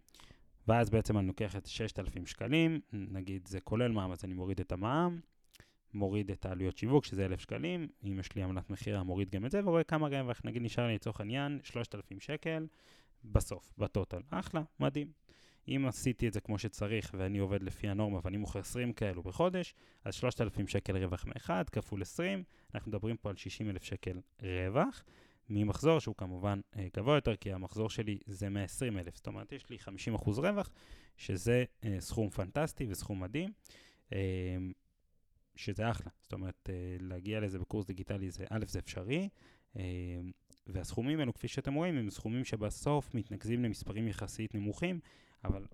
ואז 0.68 0.90
בעצם 0.90 1.18
אני 1.18 1.26
לוקח 1.26 1.56
את 1.56 1.66
6,000 1.66 2.26
שקלים, 2.26 2.80
נגיד 2.92 3.48
זה 3.48 3.60
כולל 3.60 3.92
מע"מ, 3.92 4.12
אז 4.12 4.24
אני 4.24 4.34
מוריד 4.34 4.60
את 4.60 4.72
המע"מ, 4.72 5.20
מוריד 5.94 6.30
את 6.30 6.46
העלויות 6.46 6.76
שיווק, 6.76 7.04
שזה 7.04 7.24
1,000 7.24 7.40
שקלים, 7.40 7.88
אם 8.04 8.18
יש 8.20 8.34
לי 8.36 8.42
עמלת 8.42 8.70
מכירה, 8.70 9.02
מוריד 9.02 9.30
גם 9.30 9.46
את 9.46 9.50
זה, 9.50 9.60
ורואה 9.64 9.84
כמה 9.84 10.08
רווח, 10.08 10.40
נגיד 10.44 10.62
נשאר 10.62 10.86
לי 10.86 10.94
לצורך 10.94 11.20
העניין 11.20 11.60
3,000 11.62 12.20
שקל 12.20 12.66
בסוף, 13.24 13.72
בטוטל. 13.78 14.20
אחלה, 14.30 14.62
מדהים. 14.80 15.19
אם 15.68 15.84
עשיתי 15.88 16.28
את 16.28 16.32
זה 16.32 16.40
כמו 16.40 16.58
שצריך 16.58 17.14
ואני 17.18 17.38
עובד 17.38 17.62
לפי 17.62 17.88
הנורמה 17.88 18.20
ואני 18.24 18.36
מוכר 18.36 18.58
20 18.58 18.92
כאלו 18.92 19.22
בחודש, 19.22 19.74
אז 20.04 20.14
3,000 20.14 20.68
שקל 20.68 20.96
רווח 20.96 21.24
מאחד 21.26 21.68
כפול 21.68 22.02
20, 22.02 22.42
אנחנו 22.74 22.88
מדברים 22.90 23.16
פה 23.16 23.30
על 23.30 23.36
60,000 23.36 23.82
שקל 23.82 24.20
רווח, 24.42 25.04
ממחזור 25.48 25.98
שהוא 25.98 26.14
כמובן 26.14 26.60
אה, 26.76 26.86
גבוה 26.96 27.14
יותר, 27.14 27.36
כי 27.36 27.52
המחזור 27.52 27.90
שלי 27.90 28.18
זה 28.26 28.48
120,000, 28.48 29.16
זאת 29.16 29.26
אומרת 29.26 29.52
יש 29.52 29.70
לי 29.70 29.76
50% 30.16 30.30
רווח, 30.30 30.70
שזה 31.16 31.64
אה, 31.84 31.96
סכום 32.00 32.30
פנטסטי 32.30 32.86
וסכום 32.88 33.20
מדהים. 33.20 33.52
אה, 34.12 34.18
שזה 35.60 35.90
אחלה, 35.90 36.12
זאת 36.22 36.32
אומרת, 36.32 36.70
אה, 36.72 36.96
להגיע 37.00 37.40
לזה 37.40 37.58
בקורס 37.58 37.86
דיגיטלי 37.86 38.30
זה, 38.30 38.44
א', 38.50 38.64
זה 38.68 38.78
אפשרי, 38.78 39.28
אה, 39.76 39.82
והסכומים 40.66 41.20
האלו, 41.20 41.34
כפי 41.34 41.48
שאתם 41.48 41.74
רואים, 41.74 41.96
הם 41.96 42.10
סכומים 42.10 42.44
שבסוף 42.44 43.14
מתנקזים 43.14 43.64
למספרים 43.64 44.08
יחסית 44.08 44.54
נמוכים, 44.54 45.00
אבל 45.44 45.64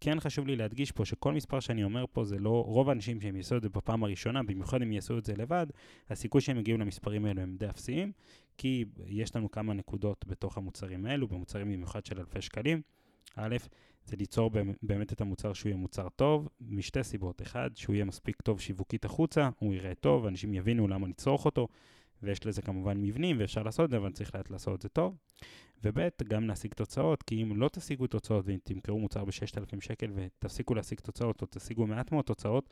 כן 0.00 0.20
חשוב 0.20 0.46
לי 0.46 0.56
להדגיש 0.56 0.92
פה 0.92 1.04
שכל 1.04 1.32
מספר 1.32 1.60
שאני 1.60 1.84
אומר 1.84 2.04
פה 2.12 2.24
זה 2.24 2.38
לא, 2.38 2.64
רוב 2.66 2.88
האנשים 2.88 3.20
שהם 3.20 3.36
יעשו 3.36 3.56
את 3.56 3.62
זה 3.62 3.68
בפעם 3.68 4.04
הראשונה, 4.04 4.42
במיוחד 4.42 4.82
אם 4.82 4.92
יעשו 4.92 5.18
את 5.18 5.24
זה 5.24 5.34
לבד, 5.36 5.66
הסיכוי 6.10 6.40
שהם 6.40 6.58
יגיעו 6.58 6.78
למספרים 6.78 7.24
האלו 7.24 7.40
הם 7.42 7.56
די 7.56 7.68
אפסיים, 7.68 8.12
כי 8.58 8.84
יש 9.06 9.36
לנו 9.36 9.50
כמה 9.50 9.74
נקודות 9.74 10.24
בתוך 10.28 10.56
המוצרים 10.56 11.06
האלו, 11.06 11.28
במוצרים 11.28 11.72
במיוחד 11.72 12.06
של 12.06 12.18
אלפי 12.18 12.42
שקלים. 12.42 12.82
א', 13.36 13.56
זה 14.04 14.16
ליצור 14.16 14.50
באמת 14.82 15.12
את 15.12 15.20
המוצר 15.20 15.52
שהוא 15.52 15.70
יהיה 15.70 15.76
מוצר 15.76 16.08
טוב, 16.08 16.48
משתי 16.60 17.04
סיבות. 17.04 17.42
אחד, 17.42 17.70
שהוא 17.74 17.94
יהיה 17.94 18.04
מספיק 18.04 18.42
טוב 18.42 18.60
שיווקית 18.60 19.04
החוצה, 19.04 19.48
הוא 19.58 19.74
יראה 19.74 19.94
טוב, 19.94 20.26
אנשים 20.26 20.54
יבינו 20.54 20.88
למה 20.88 21.08
לצרוך 21.08 21.44
אותו, 21.44 21.68
ויש 22.26 22.46
לזה 22.46 22.62
כמובן 22.62 23.02
מבנים 23.02 23.36
ואפשר 23.40 23.62
לעשות 23.62 23.84
את 23.84 23.90
זה, 23.90 23.96
אבל 23.96 24.12
צריך 24.12 24.30
לעשות 24.50 24.74
את 24.74 24.82
זה 24.82 24.88
טוב. 24.88 25.16
וב' 25.84 25.98
גם 26.28 26.48
להשיג 26.48 26.74
תוצאות, 26.74 27.22
כי 27.22 27.42
אם 27.42 27.56
לא 27.56 27.68
תשיגו 27.68 28.06
תוצאות 28.06 28.44
ואם 28.46 28.58
תמכרו 28.64 28.98
מוצר 28.98 29.24
ב-6,000 29.24 29.80
שקל 29.80 30.10
ותפסיקו 30.14 30.74
להשיג 30.74 31.00
תוצאות 31.00 31.42
או 31.42 31.46
תשיגו 31.50 31.86
מעט 31.86 32.12
מאוד 32.12 32.24
תוצאות, 32.24 32.70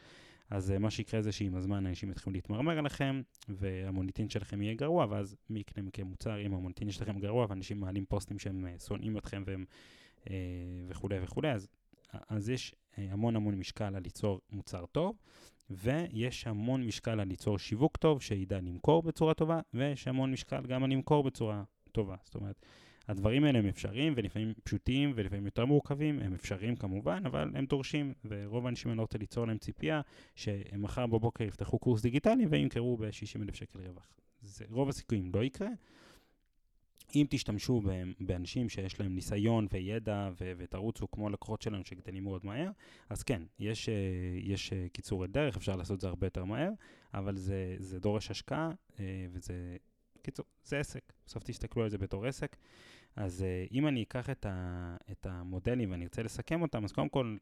אז 0.50 0.70
uh, 0.70 0.78
מה 0.78 0.90
שיקרה 0.90 1.22
זה 1.22 1.32
שעם 1.32 1.54
הזמן 1.54 1.86
אנשים 1.86 2.10
יתחילו 2.10 2.32
להתמרמר 2.32 2.78
עליכם 2.78 3.22
והמוניטין 3.48 4.28
שלכם 4.28 4.62
יהיה 4.62 4.74
גרוע, 4.74 5.06
ואז 5.10 5.36
מי 5.50 5.60
יקנה 5.60 5.84
מכם 5.84 6.06
מוצר 6.06 6.40
אם 6.46 6.54
המוניטין 6.54 6.90
שלכם 6.90 7.18
גרוע 7.20 7.46
ואנשים 7.48 7.80
מעלים 7.80 8.04
פוסטים 8.04 8.38
שהם 8.38 8.66
uh, 8.66 8.82
שונאים 8.82 9.18
אתכם 9.18 9.42
והם 9.46 9.64
uh, 10.20 10.28
וכולי 10.88 11.16
וכולי, 11.22 11.52
אז, 11.52 11.68
אז 12.28 12.48
יש 12.48 12.74
המון 12.96 13.36
המון 13.36 13.54
משקל 13.54 13.94
על 13.94 14.02
ליצור 14.02 14.40
מוצר 14.50 14.86
טוב. 14.86 15.16
ויש 15.70 16.46
המון 16.46 16.86
משקל 16.86 17.20
על 17.20 17.28
ליצור 17.28 17.58
שיווק 17.58 17.96
טוב, 17.96 18.22
שידע 18.22 18.60
למכור 18.60 19.02
בצורה 19.02 19.34
טובה, 19.34 19.60
ויש 19.74 20.08
המון 20.08 20.32
משקל 20.32 20.66
גם 20.66 20.84
על 20.84 20.90
למכור 20.90 21.22
בצורה 21.22 21.62
טובה. 21.92 22.16
זאת 22.24 22.34
אומרת, 22.34 22.66
הדברים 23.08 23.44
האלה 23.44 23.58
הם 23.58 23.66
אפשריים 23.66 24.12
ולפעמים 24.16 24.52
פשוטים 24.64 25.12
ולפעמים 25.14 25.44
יותר 25.44 25.64
מורכבים, 25.64 26.20
הם 26.20 26.34
אפשריים 26.34 26.76
כמובן, 26.76 27.22
אבל 27.26 27.50
הם 27.54 27.66
דורשים, 27.66 28.14
ורוב 28.24 28.66
האנשים 28.66 28.90
אני 28.90 28.98
לא 28.98 29.02
רוצה 29.02 29.18
ליצור 29.18 29.46
להם 29.46 29.58
ציפייה 29.58 30.00
שמחר 30.34 31.06
בבוקר 31.06 31.44
יפתחו 31.44 31.78
קורס 31.78 32.02
דיגיטלי 32.02 32.46
וימכרו 32.46 32.96
ב-60,000 32.96 33.54
שקל 33.54 33.78
רווח. 33.78 34.16
זה 34.42 34.64
רוב 34.70 34.88
הסיכויים 34.88 35.30
לא 35.34 35.44
יקרה. 35.44 35.68
אם 37.14 37.26
תשתמשו 37.30 37.82
באנשים 38.20 38.68
שיש 38.68 39.00
להם 39.00 39.14
ניסיון 39.14 39.66
וידע 39.72 40.30
ו- 40.40 40.52
ותרוצו 40.56 41.10
כמו 41.10 41.30
לקוחות 41.30 41.62
שלנו 41.62 41.84
שגדלים 41.84 42.24
מאוד 42.24 42.46
מהר, 42.46 42.70
אז 43.08 43.22
כן, 43.22 43.42
יש, 43.58 43.88
אה, 43.88 43.94
יש 44.42 44.72
אה, 44.72 44.86
קיצורי 44.92 45.28
דרך, 45.28 45.56
אפשר 45.56 45.76
לעשות 45.76 45.96
את 45.96 46.00
זה 46.00 46.08
הרבה 46.08 46.26
יותר 46.26 46.44
מהר, 46.44 46.70
אבל 47.14 47.36
זה, 47.36 47.76
זה 47.78 48.00
דורש 48.00 48.30
השקעה 48.30 48.70
אה, 49.00 49.26
וזה, 49.32 49.76
קיצור, 50.22 50.46
זה 50.64 50.78
עסק. 50.80 51.12
בסוף 51.26 51.44
תסתכלו 51.44 51.82
על 51.82 51.90
זה 51.90 51.98
בתור 51.98 52.26
עסק. 52.26 52.56
אז 53.16 53.44
אם 53.72 53.86
אני 53.86 54.02
אקח 54.02 54.30
את, 54.30 54.46
ה- 54.46 54.96
את 55.10 55.26
המודלים 55.26 55.90
ואני 55.90 56.04
ארצה 56.04 56.22
לסכם 56.22 56.62
אותם, 56.62 56.84
אז 56.84 56.92
קודם 56.92 57.08
כל, 57.08 57.36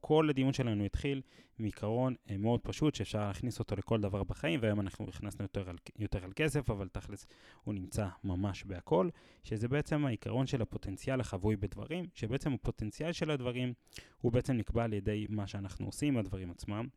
כל 0.00 0.30
הדיון 0.30 0.52
שלנו 0.52 0.84
התחיל 0.84 1.22
מעיקרון 1.58 2.14
אה, 2.30 2.36
מאוד 2.36 2.60
פשוט, 2.60 2.94
שאפשר 2.94 3.26
להכניס 3.26 3.58
אותו 3.58 3.76
לכל 3.76 4.00
דבר 4.00 4.24
בחיים, 4.24 4.60
והיום 4.62 4.80
אנחנו 4.80 5.08
הכנסנו 5.08 5.44
יותר 5.44 5.70
על, 5.70 5.76
יותר 5.98 6.24
על 6.24 6.32
כסף, 6.36 6.70
אבל 6.70 6.88
תכלס 6.88 7.26
הוא 7.64 7.74
נמצא 7.74 8.08
ממש 8.24 8.64
בהכל, 8.64 9.08
שזה 9.44 9.68
בעצם 9.68 10.06
העיקרון 10.06 10.46
של 10.46 10.62
הפוטנציאל 10.62 11.20
החבוי 11.20 11.56
בדברים, 11.56 12.06
שבעצם 12.14 12.52
הפוטנציאל 12.52 13.12
של 13.12 13.30
הדברים 13.30 13.72
הוא 14.20 14.32
בעצם 14.32 14.52
נקבע 14.52 14.84
על 14.84 14.92
ידי 14.92 15.26
מה 15.28 15.46
שאנחנו 15.46 15.86
עושים 15.86 16.16
הדברים 16.16 16.50
עצמם. 16.50 16.88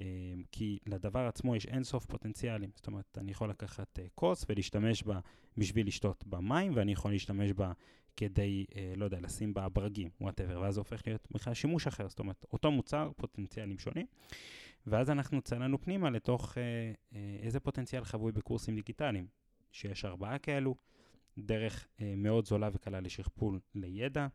אה, 0.00 0.04
כי 0.52 0.78
לדבר 0.86 1.20
עצמו 1.20 1.56
יש 1.56 1.66
אינסוף 1.66 2.06
פוטנציאלים. 2.06 2.70
זאת 2.74 2.86
אומרת, 2.86 3.18
אני 3.18 3.30
יכול 3.30 3.50
לקחת 3.50 3.98
אה, 3.98 4.04
כוס 4.14 4.44
ולהשתמש 4.48 5.02
בה 5.02 5.20
בשביל 5.56 5.86
לשתות 5.86 6.24
במים, 6.26 6.72
ואני 6.74 6.92
יכול 6.92 7.10
להשתמש 7.10 7.52
בה 7.52 7.72
כדי, 8.16 8.66
אה, 8.76 8.92
לא 8.96 9.04
יודע, 9.04 9.20
לשים 9.20 9.54
בה 9.54 9.68
ברגים, 9.68 10.10
וואטאבר, 10.20 10.60
ואז 10.60 10.74
זה 10.74 10.80
הופך 10.80 11.02
להיות 11.06 11.28
בכלל 11.30 11.54
שימוש 11.54 11.86
אחר, 11.86 12.08
זאת 12.08 12.18
אומרת, 12.18 12.44
אותו 12.52 12.70
מוצר, 12.70 13.10
פוטנציאלים 13.16 13.78
שונים. 13.78 14.06
ואז 14.86 15.10
אנחנו 15.10 15.42
צללנו 15.42 15.80
פנימה 15.80 16.10
לתוך 16.10 16.58
אה, 16.58 16.62
אה, 17.14 17.36
איזה 17.42 17.60
פוטנציאל 17.60 18.04
חבוי 18.04 18.32
בקורסים 18.32 18.74
דיגיטליים, 18.74 19.26
שיש 19.72 20.04
ארבעה 20.04 20.38
כאלו, 20.38 20.74
דרך 21.38 21.88
מאוד 22.16 22.46
זולה 22.46 22.68
וקלה 22.72 23.00
לשכפול 23.00 23.60
לידע, 23.74 24.26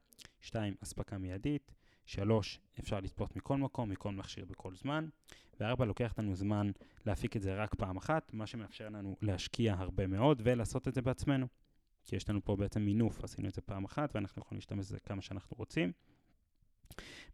שתיים, 0.41 0.75
אספקה 0.83 1.17
מיידית, 1.17 1.73
שלוש, 2.05 2.59
אפשר 2.79 2.99
לצפות 2.99 3.35
מכל 3.35 3.57
מקום, 3.57 3.89
מכל 3.89 4.11
מכשיר 4.11 4.45
בכל 4.45 4.75
זמן, 4.75 5.07
וארבע, 5.59 5.85
לוקח 5.85 6.13
לנו 6.17 6.35
זמן 6.35 6.71
להפיק 7.05 7.35
את 7.35 7.41
זה 7.41 7.55
רק 7.55 7.75
פעם 7.75 7.97
אחת, 7.97 8.33
מה 8.33 8.47
שמאפשר 8.47 8.89
לנו 8.89 9.15
להשקיע 9.21 9.73
הרבה 9.77 10.07
מאוד 10.07 10.41
ולעשות 10.45 10.87
את 10.87 10.93
זה 10.93 11.01
בעצמנו. 11.01 11.47
כי 12.05 12.15
יש 12.15 12.29
לנו 12.29 12.39
פה 12.43 12.55
בעצם 12.55 12.81
מינוף, 12.81 13.23
עשינו 13.23 13.47
את 13.47 13.53
זה 13.53 13.61
פעם 13.61 13.85
אחת 13.85 14.15
ואנחנו 14.15 14.41
יכולים 14.41 14.57
להשתמש 14.57 14.85
בזה 14.85 14.99
כמה 14.99 15.21
שאנחנו 15.21 15.55
רוצים. 15.59 15.91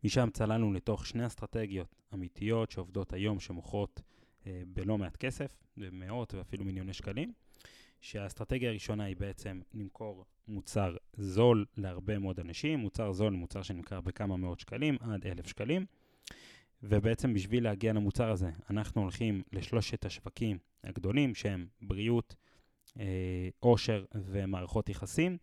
משם 0.04 0.30
צללנו 0.34 0.74
לתוך 0.74 1.06
שני 1.06 1.26
אסטרטגיות 1.26 1.96
אמיתיות 2.14 2.72
שעובדות 2.72 3.14
היום, 3.14 3.40
שמוכרות 3.40 4.02
אה, 4.48 4.62
בלא 4.68 4.98
מעט 4.98 5.18
כסף, 5.18 5.52
במאות 5.78 6.34
ואפילו 6.34 6.66
מיליוני 6.66 6.94
שקלים, 6.94 7.34
שהאסטרטגיה 8.02 8.70
הראשונה 8.70 9.04
היא 9.04 9.16
בעצם 9.18 9.62
למכור 9.74 10.26
מוצר 10.48 10.96
זול 11.14 11.66
להרבה 11.78 12.20
מאוד 12.20 12.40
אנשים, 12.40 12.80
מוצר 12.80 13.14
זול 13.14 13.34
מוצר 13.34 13.62
שנמכר 13.62 14.02
בכמה 14.02 14.38
מאות 14.38 14.60
שקלים 14.60 14.98
עד 15.02 15.26
אלף 15.26 15.48
שקלים, 15.48 15.86
ובעצם 16.84 17.34
בשביל 17.34 17.64
להגיע 17.64 17.94
למוצר 17.94 18.32
הזה, 18.32 18.52
אנחנו 18.70 19.02
הולכים 19.02 19.44
לשלושת 19.54 20.06
השווקים 20.06 20.58
הגדולים 20.84 21.36
שהם 21.36 21.68
בריאות, 21.82 22.36
עושר 23.60 24.06
אה, 24.16 24.22
ומערכות 24.26 24.90
יחסים. 24.90 25.38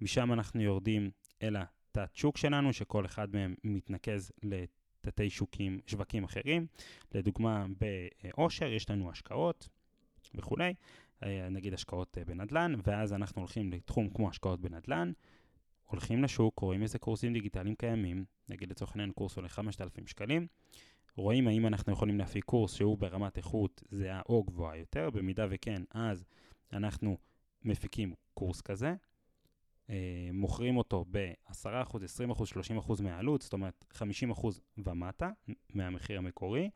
משם 0.00 0.32
אנחנו 0.32 0.62
יורדים 0.62 1.10
אל 1.42 1.56
התת 1.56 2.10
שוק 2.14 2.36
שלנו, 2.36 2.72
שכל 2.72 3.06
אחד 3.06 3.28
מהם 3.34 3.54
מתנקז 3.64 4.32
לתתי 4.42 5.30
שוקים, 5.30 5.80
שווקים 5.86 6.24
אחרים. 6.24 6.66
לדוגמה, 7.14 7.66
בעושר 7.80 8.72
יש 8.72 8.90
לנו 8.90 9.10
השקעות 9.10 9.68
וכולי, 10.34 10.74
אה, 11.22 11.48
נגיד 11.50 11.74
השקעות 11.74 12.18
אה, 12.18 12.24
בנדל"ן, 12.24 12.74
ואז 12.84 13.12
אנחנו 13.12 13.42
הולכים 13.42 13.72
לתחום 13.72 14.10
כמו 14.10 14.28
השקעות 14.28 14.60
בנדל"ן, 14.60 15.12
הולכים 15.84 16.24
לשוק, 16.24 16.58
רואים 16.58 16.82
איזה 16.82 16.98
קורסים 16.98 17.32
דיגיטליים 17.32 17.74
קיימים, 17.74 18.24
נגיד 18.48 18.70
לצורך 18.70 18.90
העניין 18.90 19.12
קורס 19.12 19.36
עולה 19.36 19.48
5,000 19.48 20.06
שקלים, 20.06 20.46
רואים 21.16 21.48
האם 21.48 21.66
אנחנו 21.66 21.92
יכולים 21.92 22.18
להפיק 22.18 22.44
קורס 22.44 22.74
שהוא 22.74 22.98
ברמת 22.98 23.36
איכות 23.36 23.82
זהה 23.90 24.20
או 24.28 24.44
גבוהה 24.44 24.76
יותר, 24.76 25.10
במידה 25.10 25.46
וכן, 25.50 25.82
אז 25.90 26.24
אנחנו 26.74 27.16
מפיקים 27.62 28.14
קורס 28.34 28.60
כזה, 28.60 28.94
אה, 29.90 30.30
מוכרים 30.32 30.76
אותו 30.76 31.04
ב-10%, 31.10 32.04
20%, 32.04 32.46
30% 32.46 33.02
מהעלות, 33.02 33.42
זאת 33.42 33.52
אומרת 33.52 33.84
50% 33.92 34.60
ומטה 34.78 35.30
מהמחיר 35.74 36.18
המקורי, 36.18 36.70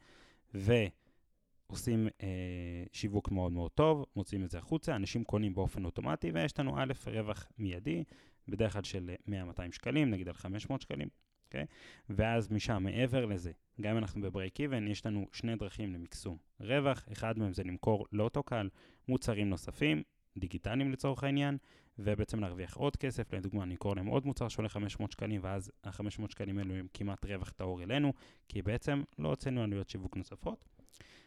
ועושים 0.54 2.08
אה, 2.22 2.84
שיווק 2.92 3.30
מאוד 3.30 3.52
מאוד 3.52 3.70
טוב, 3.70 4.04
מוצאים 4.16 4.44
את 4.44 4.50
זה 4.50 4.58
החוצה, 4.58 4.96
אנשים 4.96 5.24
קונים 5.24 5.54
באופן 5.54 5.84
אוטומטי, 5.84 6.30
ויש 6.30 6.58
לנו 6.58 6.78
א', 6.78 6.92
רווח 7.06 7.46
מיידי, 7.58 8.04
בדרך 8.48 8.72
כלל 8.72 8.82
של 8.82 9.14
100-200 9.28 9.30
שקלים, 9.72 10.11
נגיד 10.11 10.28
על 10.28 10.34
500 10.34 10.80
שקלים, 10.82 11.08
אוקיי? 11.48 11.66
ואז 12.11 12.50
משם, 12.50 12.82
מעבר 12.82 13.26
לזה, 13.26 13.52
גם 13.80 13.90
אם 13.90 13.98
אנחנו 13.98 14.22
בברייק 14.22 14.61
איבן, 14.61 14.88
יש 14.88 15.06
לנו 15.06 15.26
שני 15.32 15.56
דרכים 15.56 15.94
למקסום 15.94 16.37
רווח, 16.61 17.04
אחד 17.12 17.38
מהם 17.38 17.52
זה 17.52 17.64
למכור 17.64 18.06
לאותו 18.12 18.42
קהל 18.42 18.68
מוצרים 19.08 19.50
נוספים, 19.50 20.02
דיגיטליים 20.38 20.92
לצורך 20.92 21.24
העניין, 21.24 21.56
ובעצם 21.98 22.40
להרוויח 22.40 22.76
עוד 22.76 22.96
כסף, 22.96 23.34
לדוגמה 23.34 23.62
אני 23.62 23.74
אקרוא 23.74 23.96
להם 23.96 24.06
עוד 24.06 24.26
מוצר 24.26 24.48
שעולה 24.48 24.68
500 24.68 25.12
שקלים, 25.12 25.40
ואז 25.44 25.70
ה-500 25.84 26.30
שקלים 26.30 26.58
האלו 26.58 26.74
הם 26.74 26.87
כמעט 26.94 27.24
רווח 27.24 27.50
טהור 27.50 27.82
אלינו, 27.82 28.12
כי 28.48 28.62
בעצם 28.62 29.02
לא 29.18 29.28
הוצאנו 29.28 29.62
עלויות 29.62 29.88
שיווק 29.88 30.16
נוספות. 30.16 30.64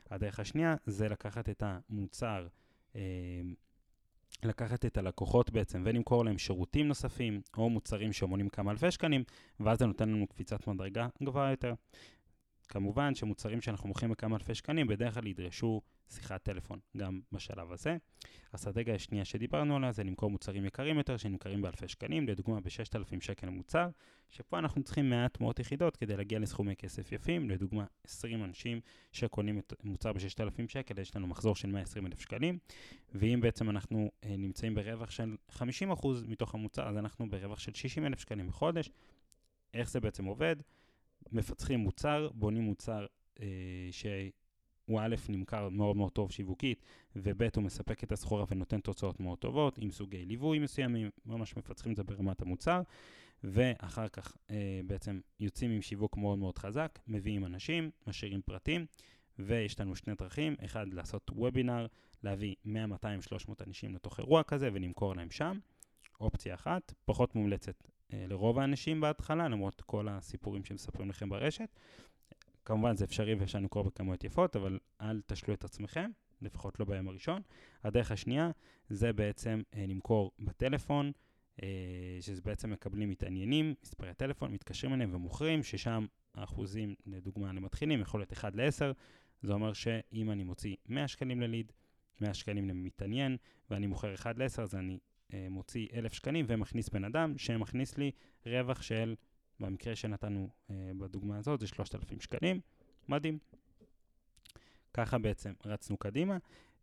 הדרך 0.10 0.40
השנייה 0.40 0.76
זה 0.86 1.10
לקחת 1.10 1.50
את 1.50 1.64
המוצר, 1.66 2.48
אה, 2.96 3.02
לקחת 4.46 4.86
את 4.86 4.98
הלקוחות 4.98 5.50
בעצם 5.50 5.84
ולמכור 5.86 6.26
להם 6.26 6.38
שירותים 6.38 6.88
נוספים, 6.88 7.42
או 7.58 7.70
מוצרים 7.70 8.14
שמונים 8.14 8.50
כמה 8.50 8.72
אלפי 8.72 8.92
שקלים, 8.92 9.24
ואז 9.60 9.80
זה 9.80 9.86
נותן 9.86 10.10
לנו 10.10 10.28
קפיצת 10.28 10.68
מדרגה 10.68 11.08
גבוהה 11.24 11.52
יותר. 11.52 11.74
כמובן 12.68 13.16
שמוצרים 13.16 13.62
שאנחנו 13.62 13.88
מוכרים 13.88 14.12
בכמה 14.12 14.36
אלפי 14.36 14.56
שקלים 14.56 14.88
בדרך 14.88 15.14
כלל 15.14 15.28
ידרשו 15.28 15.82
שיחת 16.10 16.44
טלפון 16.44 16.80
גם 16.98 17.20
בשלב 17.32 17.72
הזה. 17.72 17.98
האסטרטגיה 18.54 18.96
השנייה 18.96 19.26
שדיברנו 19.26 19.76
עליה 19.76 19.92
זה 19.92 20.04
למכור 20.04 20.30
מוצרים 20.30 20.66
יקרים 20.66 20.98
יותר 20.98 21.18
שנמכרים 21.18 21.62
באלפי 21.62 21.88
שקלים, 21.88 22.28
לדוגמה 22.28 22.60
ב-6,000 22.60 23.22
שקל 23.22 23.48
למוצר, 23.48 23.90
שפה 24.30 24.60
אנחנו 24.60 24.84
צריכים 24.84 25.10
מעט 25.10 25.42
מאות 25.42 25.60
יחידות 25.60 25.98
כדי 25.98 26.18
להגיע 26.18 26.40
לסכומי 26.40 26.76
כסף 26.76 27.12
יפים, 27.12 27.50
לדוגמה 27.50 27.86
20 28.04 28.44
אנשים 28.44 28.82
שקונים 29.12 29.60
את 29.60 29.74
מוצר 29.84 30.14
ב-6,000 30.14 30.68
שקל, 30.68 31.00
יש 31.00 31.16
לנו 31.16 31.28
מחזור 31.28 31.56
של 31.56 31.68
120,000 31.68 32.20
שקלים, 32.20 32.58
ואם 33.16 33.40
בעצם 33.42 33.70
אנחנו 33.70 34.12
אה, 34.24 34.38
נמצאים 34.38 34.76
ברווח 34.76 35.12
של 35.12 35.36
50% 35.52 35.62
מתוך 36.28 36.56
המוצר, 36.56 36.90
אז 36.90 36.98
אנחנו 36.98 37.30
ברווח 37.30 37.60
של 37.60 37.74
60,000 37.74 38.20
שקלים 38.20 38.48
בחודש. 38.48 38.90
איך 39.74 39.90
זה 39.90 40.00
בעצם 40.00 40.26
עובד? 40.26 40.56
מפצחים 41.32 41.80
מוצר, 41.80 42.30
בונים 42.34 42.64
מוצר 42.64 43.06
אה, 43.42 43.46
שהוא 43.92 45.00
א', 45.02 45.16
נמכר 45.30 45.70
מאוד 45.70 45.96
מאוד 45.96 46.12
טוב 46.12 46.32
שיווקית, 46.32 46.84
וב', 47.16 47.44
הוא 47.56 47.64
מספק 47.64 48.04
את 48.04 48.12
הסחורה 48.12 48.46
ונותן 48.50 48.80
תוצאות 48.80 49.20
מאוד 49.20 49.38
טובות, 49.38 49.78
עם 49.78 49.92
סוגי 49.92 50.26
ליווי 50.26 50.60
מסוימים, 50.60 51.10
ממש 51.26 51.58
מפצחים 51.58 51.92
את 51.92 51.98
זה 51.98 52.04
ברמת 52.04 52.42
המוצר, 52.42 52.82
ואחר 53.44 54.08
כך 54.08 54.38
אה, 54.52 54.82
בעצם 54.88 55.20
יוצאים 55.40 55.72
עם 55.72 55.82
שיווק 55.82 56.18
מאוד 56.18 56.38
מאוד 56.38 56.58
חזק, 56.58 57.00
מביאים 57.08 57.46
אנשים, 57.46 57.92
משאירים 58.08 58.42
פרטים, 58.42 58.86
ויש 59.40 59.80
לנו 59.80 59.96
שני 59.96 60.14
דרכים, 60.16 60.56
אחד, 60.66 60.94
לעשות 60.94 61.32
וובינר, 61.36 61.88
להביא 62.24 62.56
100, 62.66 62.86
200, 62.86 63.22
300 63.22 63.62
אנשים 63.62 63.96
לתוך 63.96 64.20
אירוע 64.20 64.44
כזה 64.44 64.70
ולמכור 64.74 65.16
להם 65.16 65.32
שם. 65.32 65.60
אופציה 66.22 66.54
אחת, 66.54 66.94
פחות 67.06 67.36
מומלצת 67.36 67.84
לרוב 68.14 68.60
האנשים 68.60 69.02
בהתחלה, 69.02 69.48
למרות 69.48 69.82
כל 69.82 70.08
הסיפורים 70.08 70.66
שמספרים 70.66 71.10
לכם 71.10 71.30
ברשת. 71.30 71.70
כמובן 72.66 72.96
זה 72.96 73.06
אפשרי 73.06 73.36
ואפשר 73.36 73.60
למכור 73.60 73.84
בכמויות 73.84 74.24
יפות, 74.24 74.56
אבל 74.56 74.80
אל 75.02 75.22
תשלו 75.26 75.54
את 75.54 75.64
עצמכם, 75.64 76.12
לפחות 76.42 76.80
לא 76.80 76.86
ביום 76.86 77.08
הראשון. 77.08 77.42
הדרך 77.84 78.12
השנייה 78.12 78.52
זה 78.90 79.14
בעצם 79.14 79.62
אה, 79.76 79.86
למכור 79.88 80.32
בטלפון, 80.40 81.12
אה, 81.64 81.68
שזה 82.22 82.42
בעצם 82.42 82.72
מקבלים 82.72 83.10
מתעניינים, 83.10 83.74
מספרי 83.84 84.14
טלפון, 84.14 84.52
מתקשרים 84.52 84.94
אליהם 84.94 85.16
ומוכרים, 85.16 85.64
ששם 85.64 86.06
האחוזים, 86.36 86.96
לדוגמה, 87.06 87.54
למתחילים, 87.54 88.02
יכול 88.02 88.20
להיות 88.20 88.34
1 88.34 88.56
ל-10. 88.56 88.94
זה 89.42 89.54
אומר 89.54 89.74
שאם 89.74 90.32
אני 90.32 90.44
מוציא 90.44 90.76
100 90.86 91.08
שקלים 91.08 91.42
לליד, 91.42 91.72
100 92.22 92.34
שקלים 92.34 92.70
למתעניין, 92.70 93.38
ואני 93.70 93.88
מוכר 93.88 94.14
1 94.14 94.38
ל-10, 94.38 94.62
אז 94.62 94.76
אני 94.76 94.94
אה, 94.94 95.00
מוציא 95.50 95.88
1,000 95.94 96.14
שקלים 96.14 96.46
ומכניס 96.48 96.90
בן 96.90 97.04
אדם 97.04 97.38
שמכניס 97.38 97.98
לי 97.98 98.12
רווח 98.46 98.82
של, 98.82 99.16
במקרה 99.60 99.96
שנתנו 99.96 100.50
אה, 100.70 100.76
בדוגמה 100.98 101.38
הזאת, 101.38 101.60
זה 101.60 101.68
3,000 101.68 102.22
שקלים. 102.22 102.60
מדהים. 103.10 103.38
ככה 104.94 105.18
בעצם 105.18 105.54
רצנו 105.66 105.98
קדימה. 105.98 106.38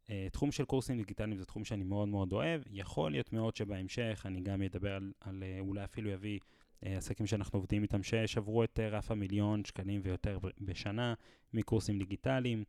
Uh, 0.07 0.11
תחום 0.33 0.53
של 0.53 0.65
קורסים 0.65 0.97
דיגיטליים 0.97 1.39
זה 1.39 1.45
תחום 1.45 1.65
שאני 1.65 1.85
מאוד 1.85 2.09
מאוד 2.09 2.33
אוהב. 2.33 2.63
יכול 2.71 3.11
להיות 3.11 3.33
מאוד 3.33 3.57
שבהמשך 3.57 4.23
אני 4.25 4.41
גם 4.41 4.63
אדבר 4.63 4.95
על, 4.95 5.13
על 5.21 5.45
אולי 5.61 5.85
אפילו 5.85 6.11
יביא 6.11 6.39
uh, 6.41 6.87
עסקים 6.89 7.27
שאנחנו 7.27 7.59
עובדים 7.59 7.83
איתם 7.83 8.03
ששברו 8.03 8.65
את 8.65 8.81
רף 8.81 9.11
המיליון 9.11 9.65
שקלים 9.65 10.01
ויותר 10.05 10.39
בשנה 10.61 11.15
מקורסים 11.55 11.99
דיגיטליים. 11.99 12.65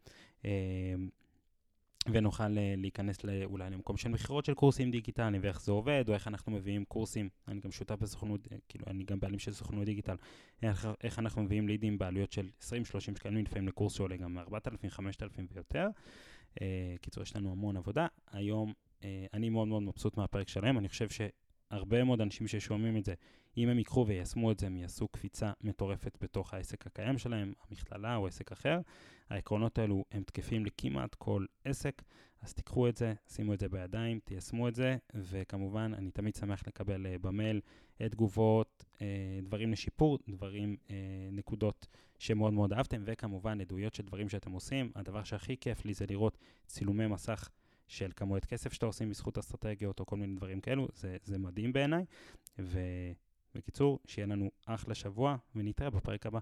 ונוכל 2.08 2.48
להיכנס 2.78 3.18
אולי 3.46 3.70
למקום 3.70 3.98
של 3.98 4.10
מכירות 4.10 4.46
של 4.46 4.54
קורסים 4.54 4.92
דיגיטליים, 4.92 5.42
ואיך 5.44 5.62
זה 5.62 5.72
עובד, 5.72 6.04
או 6.08 6.14
איך 6.14 6.28
אנחנו 6.28 6.52
מביאים 6.52 6.86
קורסים, 6.86 7.30
אני 7.48 7.60
גם 7.60 7.72
שותף 7.72 7.96
בסוכנות, 8.00 8.48
כאילו, 8.70 8.86
אני 8.88 9.04
גם 9.04 9.20
בעלים 9.20 9.40
של 9.40 9.54
סוכנות 9.54 9.86
דיגיטל, 9.86 10.16
איך, 10.64 10.88
איך 11.04 11.20
אנחנו 11.20 11.44
מביאים 11.44 11.68
לידים 11.68 11.98
בעלויות 11.98 12.32
של 12.32 12.50
20-30 12.62 12.72
שקלים, 13.00 13.46
לפעמים 13.46 13.68
לקורס 13.68 13.94
שעולה 13.94 14.18
גם 14.18 14.38
4,000, 14.38 14.90
5,000 14.90 15.48
ויותר. 15.52 15.88
אה, 16.62 16.96
קיצור, 17.02 17.24
יש 17.24 17.36
לנו 17.36 17.52
המון 17.52 17.78
עבודה. 17.78 18.08
היום 18.32 18.74
אה, 19.04 19.26
אני 19.34 19.50
מאוד 19.50 19.68
מאוד 19.68 19.84
מבסוט 19.84 20.18
מהפרק 20.18 20.48
שלהם, 20.48 20.78
אני 20.78 20.90
חושב 20.90 21.08
שהרבה 21.10 22.04
מאוד 22.04 22.22
אנשים 22.22 22.48
ששומעים 22.48 22.98
את 22.98 23.06
זה, 23.06 23.14
אם 23.60 23.70
הם 23.70 23.78
ייקחו 23.78 24.06
ויישמו 24.08 24.52
את 24.52 24.60
זה, 24.60 24.66
הם 24.66 24.78
יעשו 24.78 25.08
קפיצה 25.08 25.52
מטורפת 25.62 26.18
בתוך 26.22 26.54
העסק 26.54 26.88
הקיים 26.88 27.18
שלהם, 27.18 27.54
המכללה 27.70 28.16
או 28.16 28.28
עסק 28.28 28.52
אחר. 28.52 28.80
העקרונות 29.30 29.78
האלו 29.78 30.06
הם 30.12 30.24
תקפים 30.24 30.66
לכמעט 30.66 31.16
כל 31.16 31.46
עסק, 31.66 32.02
אז 32.42 32.54
תיקחו 32.54 32.88
את 32.88 32.98
זה, 32.98 33.14
שימו 33.28 33.54
את 33.54 33.60
זה 33.60 33.70
בידיים, 33.70 34.20
תיישמו 34.20 34.68
את 34.68 34.76
זה, 34.76 34.98
וכמובן, 35.14 35.92
אני 35.98 36.12
תמיד 36.12 36.36
שמח 36.36 36.64
לקבל 36.68 37.06
uh, 37.06 37.20
במייל 37.20 37.62
uh, 37.98 38.10
תגובות, 38.10 38.86
uh, 38.94 39.00
דברים 39.44 39.72
לשיפור, 39.72 40.20
דברים, 40.30 40.78
uh, 40.88 40.92
נקודות 41.32 41.88
שמאוד 42.20 42.54
מאוד 42.54 42.74
אהבתם, 42.74 43.02
וכמובן 43.06 43.62
עדויות 43.62 43.94
של 43.94 44.04
דברים 44.04 44.30
שאתם 44.30 44.52
עושים. 44.52 44.92
הדבר 44.96 45.24
שהכי 45.24 45.58
כיף 45.58 45.86
לי 45.86 45.94
זה 45.94 46.06
לראות 46.10 46.38
צילומי 46.68 47.08
מסך 47.08 47.50
של 47.88 48.12
כמויות 48.16 48.46
כסף 48.46 48.74
שאתה 48.74 48.86
עושים 48.86 49.10
בזכות 49.10 49.38
אסטרטגיות 49.38 50.00
או 50.00 50.06
כל 50.06 50.18
מיני 50.18 50.36
דברים 50.36 50.62
כאלו, 50.62 50.88
זה, 50.94 51.18
זה 51.24 51.38
מדהים 51.38 51.74
בעיניי. 51.74 52.06
ובקיצור, 53.56 54.00
שיהיה 54.08 54.28
לנו 54.28 54.52
אחלה 54.66 54.96
שבוע, 54.96 55.36
ונתראה 55.56 55.90
בפרק 55.90 56.26
הבא. 56.26 56.40